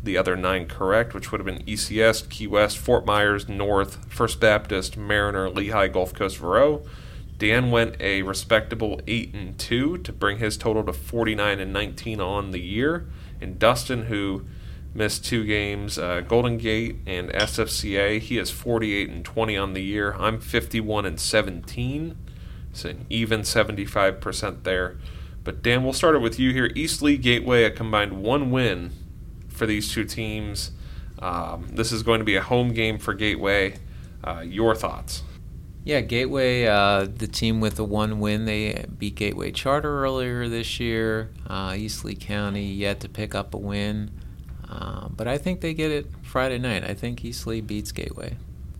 [0.03, 4.39] the other nine correct, which would have been ECS, Key West, Fort Myers, North, First
[4.39, 6.87] Baptist, Mariner, Lehigh, Gulf Coast, Verot.
[7.37, 11.73] Dan went a respectable eight and two to bring his total to forty nine and
[11.73, 13.05] nineteen on the year.
[13.39, 14.45] And Dustin, who
[14.93, 19.83] missed two games, uh, Golden Gate and SFCA, he forty eight and twenty on the
[19.83, 20.13] year.
[20.13, 22.17] I'm fifty one and seventeen.
[22.71, 24.97] It's an even seventy five percent there.
[25.43, 26.71] But Dan, we'll start it with you here.
[26.75, 28.91] East Lee Gateway, a combined one win
[29.47, 30.71] for these two teams.
[31.19, 33.77] Um, this is going to be a home game for Gateway.
[34.23, 35.23] Uh, your thoughts?
[35.87, 40.81] Yeah, Gateway, uh, the team with the one win, they beat Gateway Charter earlier this
[40.81, 41.31] year.
[41.47, 44.11] Uh, East County yet to pick up a win,
[44.69, 46.83] uh, but I think they get it Friday night.
[46.83, 48.37] I think East Lee beats Gateway.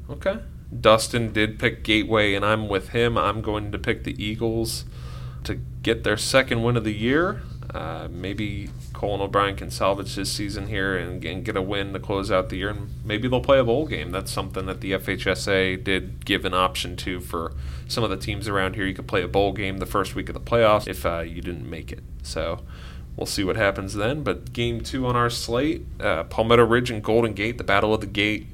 [0.10, 0.40] Okay.
[0.80, 3.18] Dustin did pick Gateway, and I'm with him.
[3.18, 4.86] I'm going to pick the Eagles
[5.46, 7.42] to get their second win of the year.
[7.74, 12.00] Uh, maybe Colin O'Brien can salvage his season here and, and, get a win to
[12.00, 14.12] close out the year, and maybe they'll play a bowl game.
[14.12, 17.54] That's something that the FHSAA did give an option to for
[17.88, 18.86] some of the teams around here.
[18.86, 21.42] You could play a bowl game the first week of the playoffs if uh, you
[21.42, 22.04] didn't make it.
[22.24, 22.62] So
[23.18, 24.24] we'll see what happens then.
[24.24, 28.00] But game two on our slate, uh, Palmetto Ridge and Golden Gate, the Battle of
[28.00, 28.48] the Gate.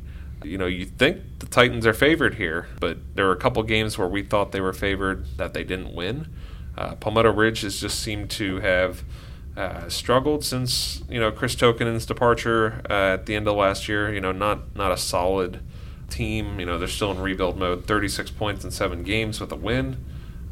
[0.44, 3.98] You know, you think the Titans are favored here, but there were a couple games
[3.98, 6.28] where we thought they were favored that they didn't win.
[6.78, 9.04] Uh, Palmetto Ridge has just seemed to have
[9.56, 14.12] uh, struggled since you know Chris Tokenen's departure uh, at the end of last year.
[14.14, 15.62] You know, not not a solid
[16.10, 16.60] team.
[16.60, 17.86] You know, they're still in rebuild mode.
[17.86, 20.04] 36 points in seven games with a win.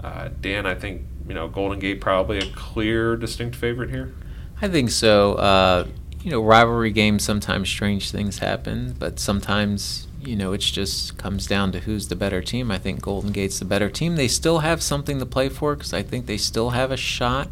[0.04, 4.14] Uh, Dan, I think you know Golden Gate probably a clear, distinct favorite here.
[4.62, 5.36] I think so.
[5.36, 5.88] Uh,
[6.22, 11.48] you know, rivalry games sometimes strange things happen, but sometimes you know, it just comes
[11.48, 12.70] down to who's the better team.
[12.70, 14.18] I think Golden Gate's the better team.
[14.18, 17.48] They still have something to play for because I think they still have a shot,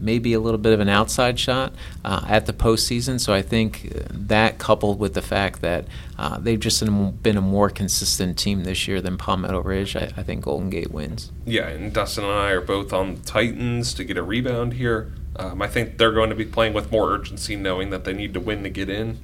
[0.00, 1.72] maybe a little bit of an outside shot
[2.04, 3.20] uh, at the postseason.
[3.20, 5.86] So I think uh, that coupled with the fact that
[6.18, 6.80] uh, they've just
[7.22, 10.90] been a more consistent team this year than Palmetto Ridge, I, I think Golden Gate
[10.90, 11.32] wins.
[11.44, 15.12] Yeah, and Dustin and I are both on the Titans to get a rebound here.
[15.36, 18.34] Um, I think they're going to be playing with more urgency, knowing that they need
[18.34, 19.18] to win to get in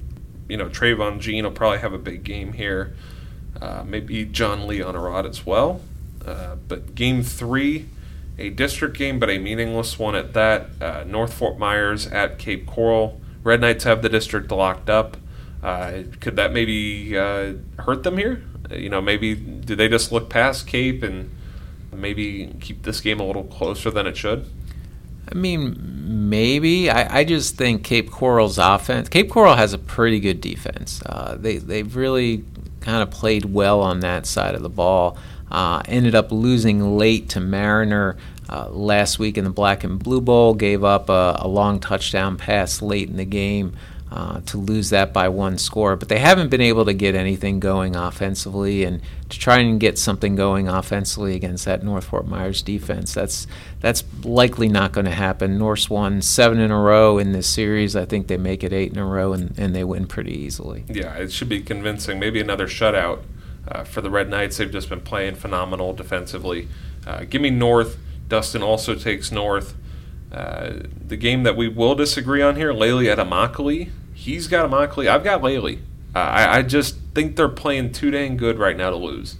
[0.50, 2.92] you know, Trayvon Jean will probably have a big game here.
[3.62, 5.80] Uh, maybe John Lee on a rod as well.
[6.26, 7.88] Uh, but game three,
[8.40, 10.70] a district game, but a meaningless one at that.
[10.80, 13.20] Uh, North Fort Myers at Cape Coral.
[13.44, 15.16] Red Knights have the district locked up.
[15.62, 18.42] Uh, could that maybe uh, hurt them here?
[18.70, 21.30] You know, maybe do they just look past Cape and
[21.92, 24.46] maybe keep this game a little closer than it should?
[25.30, 25.76] I mean,
[26.30, 26.90] maybe.
[26.90, 29.08] I, I just think Cape Coral's offense.
[29.08, 31.02] Cape Coral has a pretty good defense.
[31.04, 32.44] Uh, they they've really
[32.80, 35.18] kind of played well on that side of the ball.
[35.50, 38.16] Uh, ended up losing late to Mariner
[38.48, 40.54] uh, last week in the Black and Blue Bowl.
[40.54, 43.74] Gave up a, a long touchdown pass late in the game
[44.10, 45.96] uh, to lose that by one score.
[45.96, 49.98] But they haven't been able to get anything going offensively, and to try and get
[49.98, 53.46] something going offensively against that North Fort Myers defense, that's
[53.80, 55.58] that's likely not going to happen.
[55.58, 57.94] North's won seven in a row in this series.
[57.94, 60.84] I think they make it eight in a row, and, and they win pretty easily.
[60.88, 62.18] Yeah, it should be convincing.
[62.18, 63.22] Maybe another shutout
[63.70, 64.56] uh, for the Red Knights.
[64.56, 66.68] They've just been playing phenomenal defensively.
[67.06, 67.98] Uh, give me North.
[68.28, 69.76] Dustin also takes North.
[70.32, 73.90] Uh, the game that we will disagree on here, Lely at Immokalee.
[74.14, 75.08] He's got Immokalee.
[75.08, 75.80] I've got Lely.
[76.14, 79.36] Uh, I, I just think they're playing too dang good right now to lose.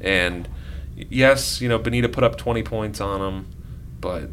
[0.00, 0.48] And
[0.96, 3.52] yes, you know, Bonita put up 20 points on them,
[4.00, 4.30] but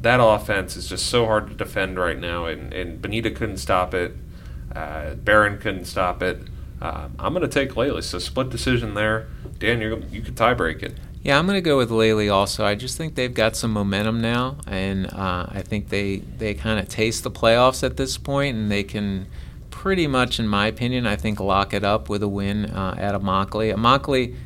[0.00, 2.46] that offense is just so hard to defend right now.
[2.46, 4.14] And, and Bonita couldn't stop it.
[4.74, 6.40] Uh, Barron couldn't stop it.
[6.80, 8.02] Uh, I'm going to take Lely.
[8.02, 9.26] So split decision there.
[9.58, 10.94] Dan, you you could tie break it.
[11.22, 12.64] Yeah, I'm going to go with Lely also.
[12.64, 16.78] I just think they've got some momentum now, and uh, I think they they kind
[16.78, 19.26] of taste the playoffs at this point, and they can
[19.70, 23.14] pretty much, in my opinion, I think lock it up with a win uh, at
[23.14, 23.74] Immokalee.
[23.74, 24.36] Immokalee,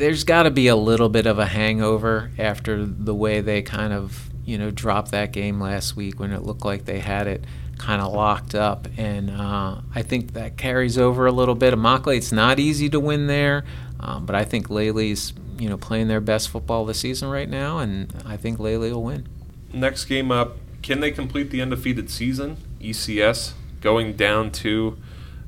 [0.00, 3.92] there's got to be a little bit of a hangover after the way they kind
[3.92, 7.44] of you know dropped that game last week when it looked like they had it
[7.76, 11.72] kind of locked up, and uh, I think that carries over a little bit.
[11.72, 13.64] Immokalee, it's not easy to win there,
[14.00, 17.78] um, but I think Lely's you know playing their best football this season right now,
[17.78, 19.28] and I think Lely will win.
[19.72, 22.56] Next game up, can they complete the undefeated season?
[22.80, 24.96] ECS going down to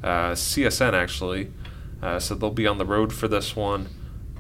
[0.05, 1.51] uh, CSN actually,
[2.03, 3.89] uh, so they'll be on the road for this one.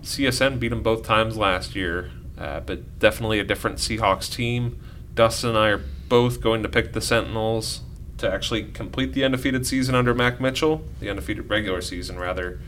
[0.02, 4.80] CSN beat them both times last year, uh, but definitely a different Seahawks team.
[5.14, 7.82] Dustin and I are both going to pick the Sentinels
[8.18, 12.60] to actually complete the undefeated season under Mac Mitchell, the undefeated regular season rather.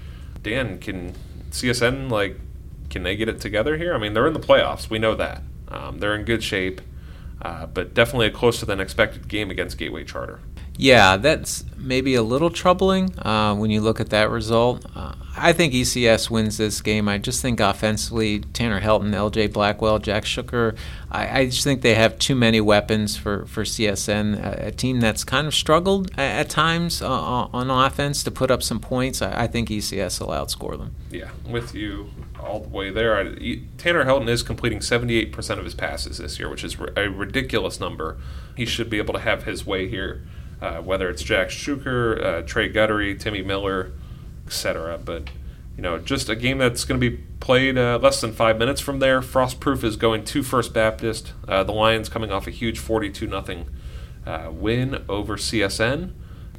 [0.43, 1.15] Dan, can
[1.51, 2.39] CSN like
[2.91, 3.95] can they get it together here?
[3.95, 4.91] I mean, they're in the playoffs.
[4.91, 5.43] We know that.
[5.69, 6.81] Um, they're in good shape,
[7.43, 10.41] uh, but definitely a closer than expected game against Gateway Charter.
[10.77, 14.85] Yeah, that's maybe a little troubling uh, when you look at that result.
[14.95, 17.09] Uh, I think ECS wins this game.
[17.09, 20.77] I just think offensively, Tanner Helton, LJ Blackwell, Jack Shooker,
[21.11, 25.01] I, I just think they have too many weapons for, for CSN, a, a team
[25.01, 29.23] that's kind of struggled at, at times uh, on offense to put up some points.
[29.23, 30.95] I, I, think ECS will outscore them.
[31.11, 32.11] Yeah, with you
[32.41, 33.17] all the way there.
[33.17, 37.81] I, Tanner Helton is completing 78% of his passes this year, which is a ridiculous
[37.81, 38.19] number.
[38.57, 40.23] He should be able to have his way here
[40.61, 43.93] uh, whether it's Jack Schuker, uh, Trey Guttery, Timmy Miller,
[44.47, 44.99] etc.
[45.03, 45.31] But
[45.77, 48.81] you know, just a game that's going to be played uh, less than five minutes
[48.81, 49.21] from there.
[49.21, 51.33] Frostproof is going to First Baptist.
[51.49, 53.67] Uh, the Lions coming off a huge 42 nothing
[54.27, 56.13] uh, win over CSN.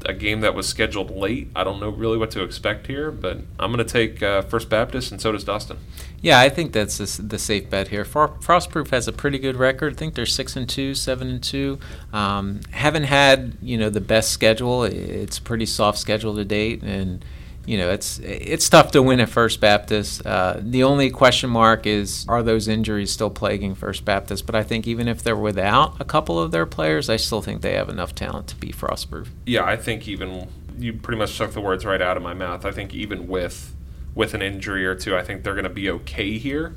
[0.05, 1.49] A game that was scheduled late.
[1.55, 4.69] I don't know really what to expect here, but I'm going to take uh, First
[4.69, 5.77] Baptist, and so does Dustin.
[6.21, 8.03] Yeah, I think that's the, safe bet here.
[8.03, 9.93] Frostproof has a pretty good record.
[9.93, 11.79] I think they're six and two, seven and two.
[12.13, 14.83] Um, haven't had you know the best schedule.
[14.83, 17.23] It's a pretty soft schedule to date, and
[17.65, 20.25] you know it's it's tough to win at First Baptist.
[20.25, 24.45] Uh, the only question mark is are those injuries still plaguing First Baptist?
[24.45, 27.61] But I think even if they're without a couple of their players, I still think
[27.61, 29.27] they have enough talent to be Frostproof.
[29.45, 30.47] Yeah, I think even
[30.77, 32.65] you pretty much took the words right out of my mouth.
[32.65, 33.73] I think even with
[34.13, 36.75] with an injury or two, I think they're going to be okay here.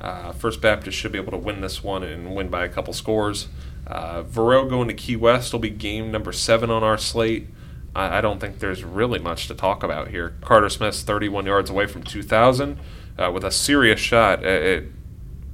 [0.00, 2.94] Uh, First Baptist should be able to win this one and win by a couple
[2.94, 3.48] scores.
[3.86, 7.48] Uh, Verot going to Key West will be game number seven on our slate.
[7.94, 10.34] I, I don't think there's really much to talk about here.
[10.40, 12.78] Carter Smith's 31 yards away from 2,000
[13.18, 14.84] uh, with a serious shot at, at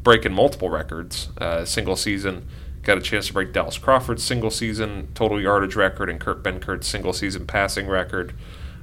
[0.03, 1.29] breaking multiple records.
[1.39, 2.47] Uh, single season,
[2.83, 6.87] got a chance to break Dallas Crawford's single season total yardage record and Kurt Benkert's
[6.87, 8.33] single season passing record.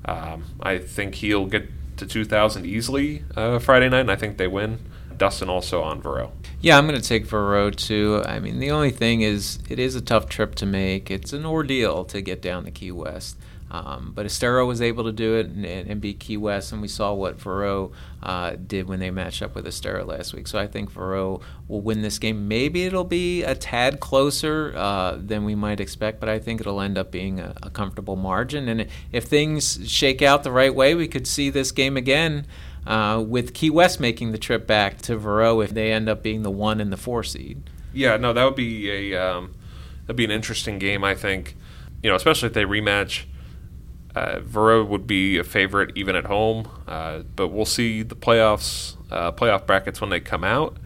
[0.06, 4.47] Um, I think he'll get to 2,000 easily uh, Friday night, and I think they
[4.47, 4.80] win.
[5.18, 6.32] Dustin also on Verot.
[6.60, 8.22] Yeah, I'm going to take Verot too.
[8.26, 11.10] I mean, the only thing is, it is a tough trip to make.
[11.10, 13.38] It's an ordeal to get down to Key West.
[13.74, 16.88] Um, but Estero was able to do it and, and, beat Key West, and we
[16.88, 20.46] saw what Verot uh, did when they matched up with Estero last week.
[20.48, 22.48] So I think Verot will win this game.
[22.48, 26.80] Maybe it'll be a tad closer uh, than we might expect, but I think it'll
[26.80, 28.70] end up being a, a, comfortable margin.
[28.70, 32.46] And if things shake out the right way, we could see this game again.
[32.86, 36.44] Uh, with Key West making the trip back to Verot if they end up being
[36.44, 37.72] the one and the four seed.
[37.92, 39.56] Yeah, no, that would be a um,
[40.06, 41.04] that'd be an interesting game.
[41.04, 41.56] I think,
[42.04, 43.24] you know, especially if they rematch
[44.16, 48.95] uh, Verot would be a favorite even at home, uh, but we'll see the playoffs,
[49.11, 50.78] uh, playoff brackets when they come out.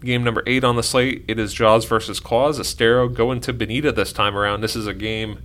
[0.00, 2.60] Game number eight on the slate, it is Jaws versus Claws.
[2.60, 4.60] Estero going to Bonita this time around.
[4.60, 5.40] This is a game,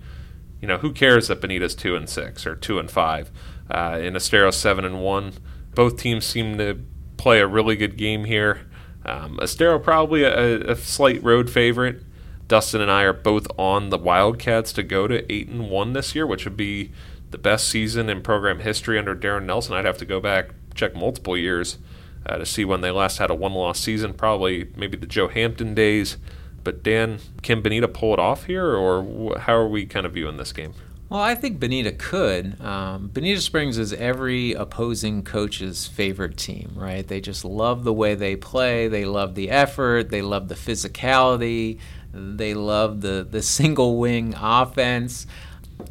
[0.61, 3.31] you know, who cares that Bonita's two and six or two and five,
[3.71, 5.33] uh, and Estero seven and one.
[5.73, 6.79] Both teams seem to
[7.17, 8.67] play a really good game here.
[9.05, 12.03] Um, Estero probably a, a slight road favorite.
[12.47, 16.13] Dustin and I are both on the Wildcats to go to eight and one this
[16.13, 16.91] year, which would be
[17.33, 19.73] the best season in program history under Darren Nelson.
[19.73, 21.79] I'd have to go back check multiple years
[22.25, 24.13] uh, to see when they last had a one-loss season.
[24.13, 26.17] Probably maybe the Joe Hampton days.
[26.63, 30.37] But Dan, can Bonita pull it off here, or how are we kind of viewing
[30.37, 30.73] this game?
[31.09, 32.61] Well, I think Bonita could.
[32.61, 37.05] Um, Bonita Springs is every opposing coach's favorite team, right?
[37.05, 38.87] They just love the way they play.
[38.87, 40.09] They love the effort.
[40.09, 41.79] They love the physicality.
[42.13, 45.27] They love the the single wing offense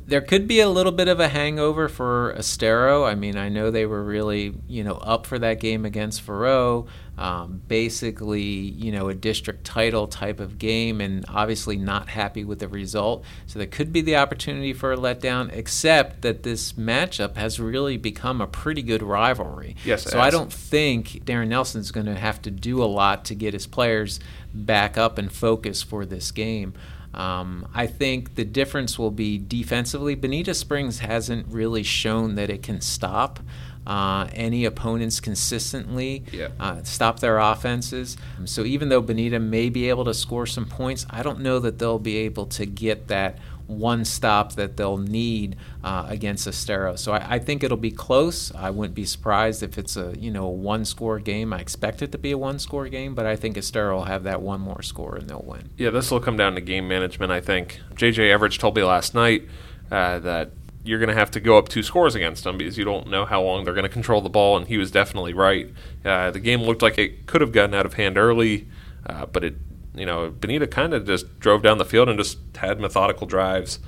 [0.06, 3.04] there could be a little bit of a hangover for Estero.
[3.04, 6.86] I mean, I know they were really, you know, up for that game against Verot.
[7.18, 12.58] Um, basically, you know, a district title type of game, and obviously not happy with
[12.58, 13.24] the result.
[13.46, 17.98] So there could be the opportunity for a letdown, except that this matchup has really
[17.98, 19.76] become a pretty good rivalry.
[19.84, 20.04] Yes.
[20.04, 23.52] So I don't think Darrin Nelson's going to have to do a lot to get
[23.52, 24.18] his players
[24.54, 26.72] back up and focus for this game.
[27.14, 30.14] Um, I think the difference will be defensively.
[30.14, 33.40] Bonita Springs hasn't really shown that it can stop
[33.86, 36.48] uh, any opponents consistently, yeah.
[36.60, 38.16] uh, stop their offenses.
[38.44, 41.78] So even though Bonita may be able to score some points, I don't know that
[41.78, 46.96] they'll be able to get that one stop that they'll need uh, against Estero.
[46.96, 48.54] So I, I, think it'll be close.
[48.54, 51.52] I wouldn't be surprised if it's a you know one score game.
[51.52, 54.24] I expect it to be a one score game, but I think Estero will have
[54.24, 55.70] that one more score and they'll win.
[55.76, 57.32] Yeah, this will come down to game management.
[57.32, 59.48] I think JJ Everidge told me last night
[59.90, 60.50] uh, that
[60.84, 63.24] you're going to have to go up two scores against them because you don't know
[63.24, 65.70] how long they're going to control the ball, and he was definitely right.
[66.04, 68.66] Uh, the game looked like it could have gotten out of hand early,
[69.06, 69.54] uh, but it
[69.94, 73.78] you know, Bonita kind of just drove down the field and just had methodical drives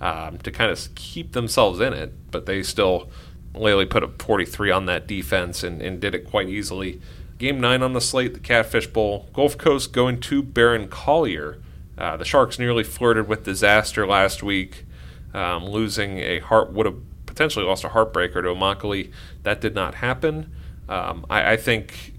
[0.00, 3.08] um, to kind of keep themselves in it, but they still
[3.54, 7.00] Lely put a 43 on that defense and, and did it quite easily.
[7.38, 9.28] Game nine on the slate, the Catfish Bowl.
[9.32, 11.60] Gulf Coast going to Barron Collier.
[11.96, 14.84] Uh, the Sharks nearly flirted with disaster last week,
[15.32, 16.96] um, losing a heart would have
[17.26, 19.12] potentially lost a heartbreaker to Immokalee.
[19.42, 20.52] That did not happen.
[20.88, 22.13] Um, I, I, think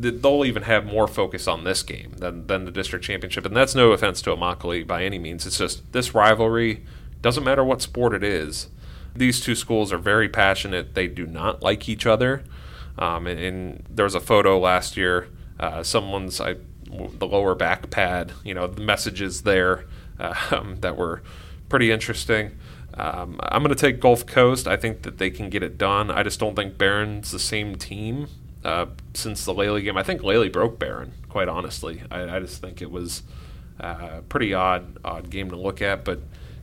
[0.00, 3.46] they'll even have more focus on this game than, than the district championship.
[3.46, 5.46] And that's no offense to Immokalee by any means.
[5.46, 6.84] It's just this rivalry
[7.22, 8.68] doesn't matter what sport it is.
[9.14, 10.94] These two schools are very passionate.
[10.94, 12.44] They do not like each other.
[12.98, 15.28] Um, and, and, there was a photo last year.
[15.58, 18.32] Uh, someone's I, the lower back pad.
[18.44, 19.84] You know, the messages there
[20.50, 21.22] um, that were
[21.68, 22.56] pretty interesting.
[22.96, 24.68] Um, I'm going to take Gulf Coast.
[24.68, 26.10] I think that they can get it done.
[26.10, 28.28] I just don't think Barron's the same team
[28.64, 29.96] uh, since the Lely game.
[29.96, 32.02] I think Lely broke Barron, quite honestly.
[32.10, 33.22] I, I just think it was
[33.78, 36.04] a uh, pretty odd, odd game to look at.
[36.04, 36.20] But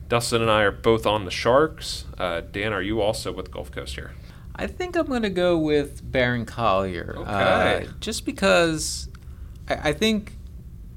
[0.08, 2.04] Dustin and I are both on the Sharks.
[2.18, 4.12] Uh, Dan, are you also with Gulf Coast here?
[4.54, 7.14] I think I'm going to go with Barron Collier.
[7.16, 7.86] Okay.
[7.88, 9.08] Uh, just because
[9.68, 10.34] I, I, think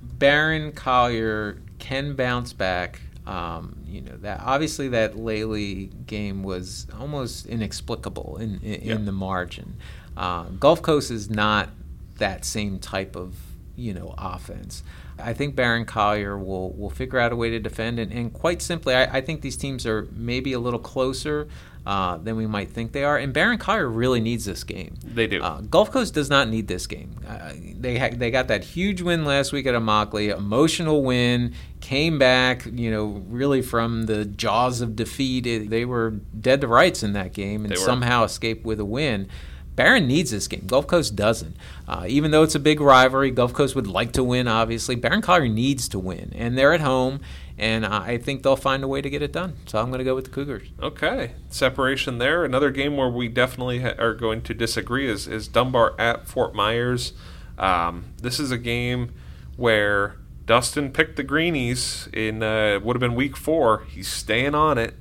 [0.01, 2.99] Barron Collier can bounce back.
[3.28, 9.12] Um, you know that obviously that Lely game was almost inexplicable in in, in the
[9.12, 9.78] margin.
[10.16, 11.70] Uh, Gulf Coast is not
[12.18, 13.36] that same type of
[13.76, 14.84] you know offense.
[15.18, 18.62] I think Barron Collier will will figure out a way to defend, and, and quite
[18.62, 21.48] simply, I, I, think these teams are maybe a little closer
[21.86, 23.18] uh, than we might think they are.
[23.18, 24.96] And Barron Collier really needs this game.
[25.04, 25.42] They do.
[25.42, 27.16] Uh, Gulf Coast does not need this game.
[27.28, 32.18] Uh, they ha- they got that huge win last week at Immokalee, emotional win, came
[32.18, 35.46] back, you know, really from the jaws of defeat.
[35.46, 39.30] It, they were dead to rights in that game and somehow escaped with a win.
[39.76, 40.64] Barron needs this game.
[40.66, 41.56] Gulf Coast doesn't.
[41.88, 44.96] Uh, even though it's a big rivalry, Gulf Coast would like to win, obviously.
[44.96, 46.32] Barron Collier needs to win.
[46.34, 47.20] And they're at home,
[47.58, 49.56] and I think they'll find a way to get it done.
[49.66, 50.68] So I'm going to go with the Cougars.
[50.82, 51.34] Okay.
[51.49, 52.43] Separation there.
[52.43, 56.53] Another game where we definitely ha- are going to disagree is, is Dunbar at Fort
[56.53, 57.14] Myers.
[57.58, 59.14] Um, this is a game
[59.56, 63.86] where Dustin picked the Greenies in uh, would have been week four.
[63.86, 64.95] He's staying on it.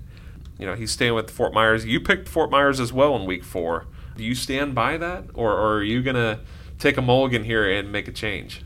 [0.58, 1.84] You know, he's staying with Fort Myers.
[1.84, 3.86] You picked Fort Myers as well in week four.
[4.16, 6.38] Do you stand by that, or, or are you going to
[6.78, 8.62] take a mulligan here and make a change?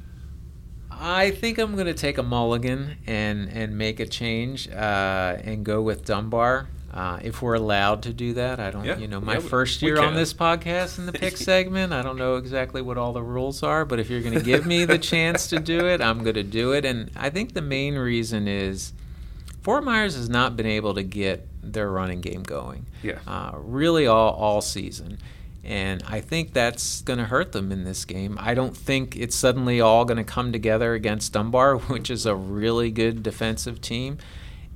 [1.01, 5.65] I think I'm going to take a mulligan and and make a change uh, and
[5.65, 6.69] go with Dunbar.
[6.93, 8.85] Uh, if we're allowed to do that, I don't.
[8.85, 12.03] Yeah, you know, my yeah, first year on this podcast in the pick segment, I
[12.03, 14.85] don't know exactly what all the rules are, but if you're going to give me
[14.85, 16.85] the chance to do it, I'm going to do it.
[16.85, 18.95] And I think the main reason is
[19.63, 22.87] Fort Myers has not been able to get their running game going.
[23.03, 23.19] Yeah.
[23.27, 25.19] Uh, really, all all season.
[25.69, 28.39] And I think that's going to hurt them in this game.
[28.41, 32.35] I don't think it's suddenly all going to come together against Dunbar, which is a
[32.35, 34.17] really good defensive team.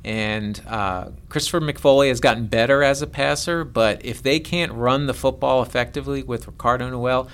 [0.05, 5.07] And uh, Christopher McFoley has gotten better as a passer, but if they can't run
[5.07, 7.27] the football effectively with Ricardo Noel,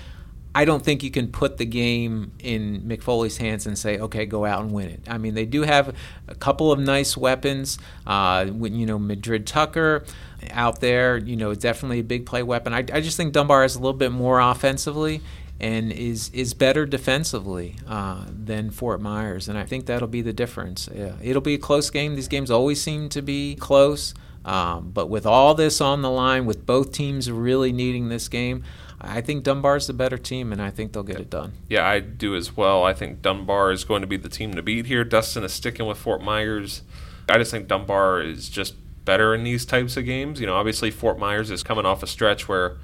[0.54, 4.44] I don't think you can put the game in McFoley's hands and say, "Okay, go
[4.44, 5.94] out and win it." I mean, they do have
[6.26, 7.78] a couple of nice weapons.
[8.06, 10.04] Uh, you know, Madrid Tucker
[10.50, 12.72] out there, you know, definitely a big play weapon.
[12.72, 15.20] I, I just think Dunbar is a little bit more offensively
[15.60, 20.32] and is is better defensively uh, than Fort Myers, and I think that'll be the
[20.32, 20.88] difference.
[20.94, 22.14] Yeah, it'll be a close game.
[22.14, 26.46] These games always seem to be close, um, but with all this on the line,
[26.46, 28.62] with both teams really needing this game,
[29.00, 31.52] I think Dunbar's the better team, and I think they'll get it done.
[31.68, 32.82] Yeah, I do as well.
[32.82, 35.04] I think Dunbar is going to be the team to beat here.
[35.04, 36.82] Dustin is sticking with Fort Myers.
[37.28, 38.74] I just think Dunbar is just
[39.04, 40.40] better in these types of games.
[40.40, 42.76] You know, obviously Fort Myers is coming off a stretch where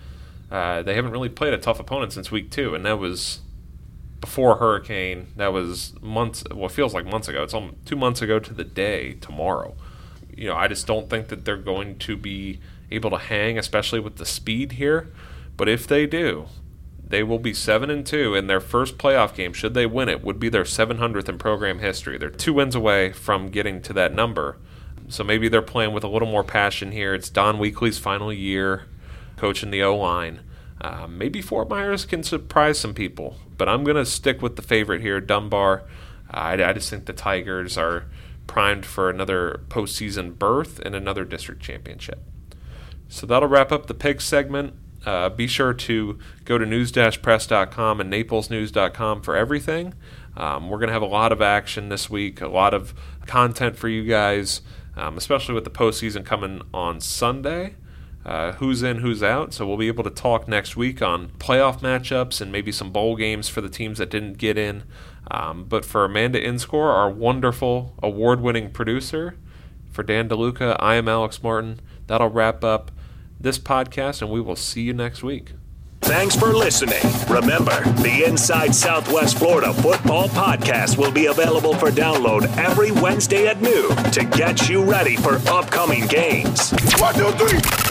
[0.51, 3.41] uh, they haven't really played a tough opponent since week two, and that was
[4.21, 5.27] before Hurricane.
[5.37, 6.45] That was months.
[6.55, 7.43] Well, feels like months ago.
[7.43, 9.75] It's almost two months ago to the day tomorrow.
[10.37, 12.61] You know, I just don't think that they're going to be
[12.91, 15.11] able to hang, especially with the speed here.
[15.57, 16.47] But if they do,
[17.07, 19.53] they will be seven and two in their first playoff game.
[19.53, 22.19] Should they win it, would be their 700th in program history.
[22.19, 24.59] They're two wins away from getting to that number.
[25.09, 27.15] So maybe they're playing with a little more passion here.
[27.15, 28.87] It's Don Weekly's final year
[29.37, 30.41] coaching the O line.
[30.81, 34.63] Uh, maybe Fort Myers can surprise some people, but I'm going to stick with the
[34.63, 35.83] favorite here, Dunbar.
[36.33, 38.07] Uh, I, I just think the Tigers are
[38.47, 42.21] primed for another postseason berth and another district championship.
[43.09, 44.75] So that'll wrap up the pig segment.
[45.05, 49.95] Uh, be sure to go to news-press.com and naplesnews.com for everything.
[50.37, 52.95] Um, we're going to have a lot of action this week, a lot of
[53.27, 54.63] content for you guys,
[54.97, 57.75] um, especially with the postseason coming on Sunday.
[58.25, 59.53] Uh, who's in, who's out.
[59.53, 63.17] So we'll be able to talk next week on playoff matchups and maybe some bowl
[63.17, 64.85] games for the teams that didn't get in.
[65.31, 69.37] Um, but for Amanda Inscore, our wonderful award winning producer,
[69.91, 71.81] for Dan DeLuca, I am Alex Martin.
[72.07, 72.91] That'll wrap up
[73.45, 75.53] this podcast, and we will see you next week.
[76.01, 77.01] Thanks for listening.
[77.31, 83.63] Remember, the Inside Southwest Florida Football Podcast will be available for download every Wednesday at
[83.63, 86.73] noon to get you ready for upcoming games.
[86.99, 87.84] One, two, three.